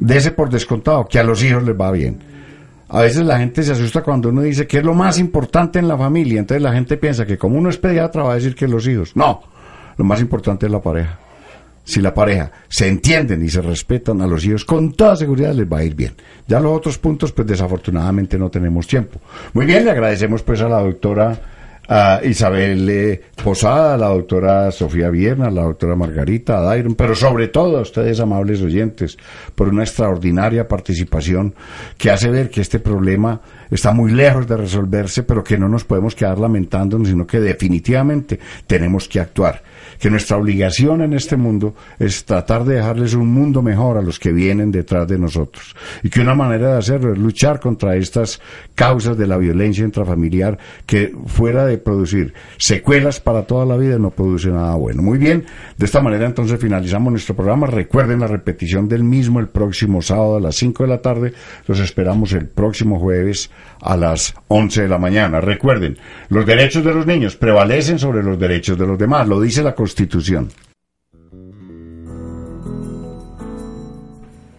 [0.00, 2.18] dese por descontado que a los hijos les va bien.
[2.88, 5.88] A veces la gente se asusta cuando uno dice que es lo más importante en
[5.88, 8.68] la familia, entonces la gente piensa que como uno es pediatra va a decir que
[8.68, 9.16] los hijos.
[9.16, 9.42] No,
[9.96, 11.18] lo más importante es la pareja.
[11.84, 15.70] Si la pareja se entienden y se respetan a los hijos, con toda seguridad les
[15.70, 16.14] va a ir bien.
[16.48, 19.20] Ya los otros puntos, pues desafortunadamente no tenemos tiempo.
[19.52, 21.38] Muy bien, le agradecemos pues a la doctora
[22.22, 27.14] Isabel eh, Posada, a la doctora Sofía Vierna, a la doctora Margarita, a Dairon, pero
[27.14, 29.18] sobre todo a ustedes, amables oyentes,
[29.54, 31.54] por una extraordinaria participación
[31.98, 35.84] que hace ver que este problema está muy lejos de resolverse, pero que no nos
[35.84, 39.62] podemos quedar lamentándonos, sino que definitivamente tenemos que actuar
[39.98, 44.18] que nuestra obligación en este mundo es tratar de dejarles un mundo mejor a los
[44.18, 45.74] que vienen detrás de nosotros.
[46.02, 48.40] Y que una manera de hacerlo es luchar contra estas
[48.74, 54.10] causas de la violencia intrafamiliar que fuera de producir secuelas para toda la vida no
[54.10, 55.02] produce nada bueno.
[55.02, 55.44] Muy bien,
[55.76, 57.66] de esta manera entonces finalizamos nuestro programa.
[57.66, 61.32] Recuerden la repetición del mismo el próximo sábado a las 5 de la tarde.
[61.66, 63.50] Los esperamos el próximo jueves
[63.80, 65.40] a las 11 de la mañana.
[65.40, 65.98] Recuerden,
[66.28, 69.28] los derechos de los niños prevalecen sobre los derechos de los demás.
[69.28, 70.50] Lo dice la Constitución.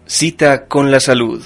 [0.06, 1.44] Cita con la salud.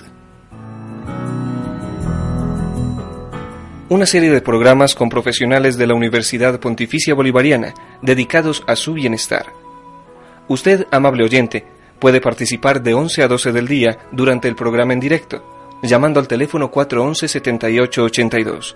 [3.87, 7.73] Una serie de programas con profesionales de la Universidad Pontificia Bolivariana
[8.03, 9.47] dedicados a su bienestar.
[10.47, 11.65] Usted, amable oyente,
[11.99, 16.27] puede participar de 11 a 12 del día durante el programa en directo, llamando al
[16.27, 18.75] teléfono 411-7882.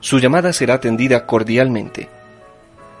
[0.00, 2.08] Su llamada será atendida cordialmente.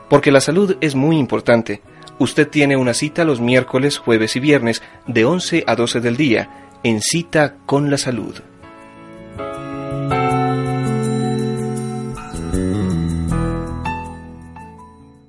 [0.08, 1.82] Porque la salud es muy importante.
[2.18, 6.70] Usted tiene una cita los miércoles, jueves y viernes de 11 a 12 del día
[6.82, 8.36] en cita con la salud.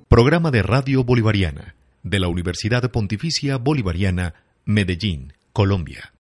[0.08, 1.76] Programa de Radio Bolivariana
[2.06, 4.34] de la Universidad Pontificia Bolivariana,
[4.64, 6.12] Medellín, Colombia.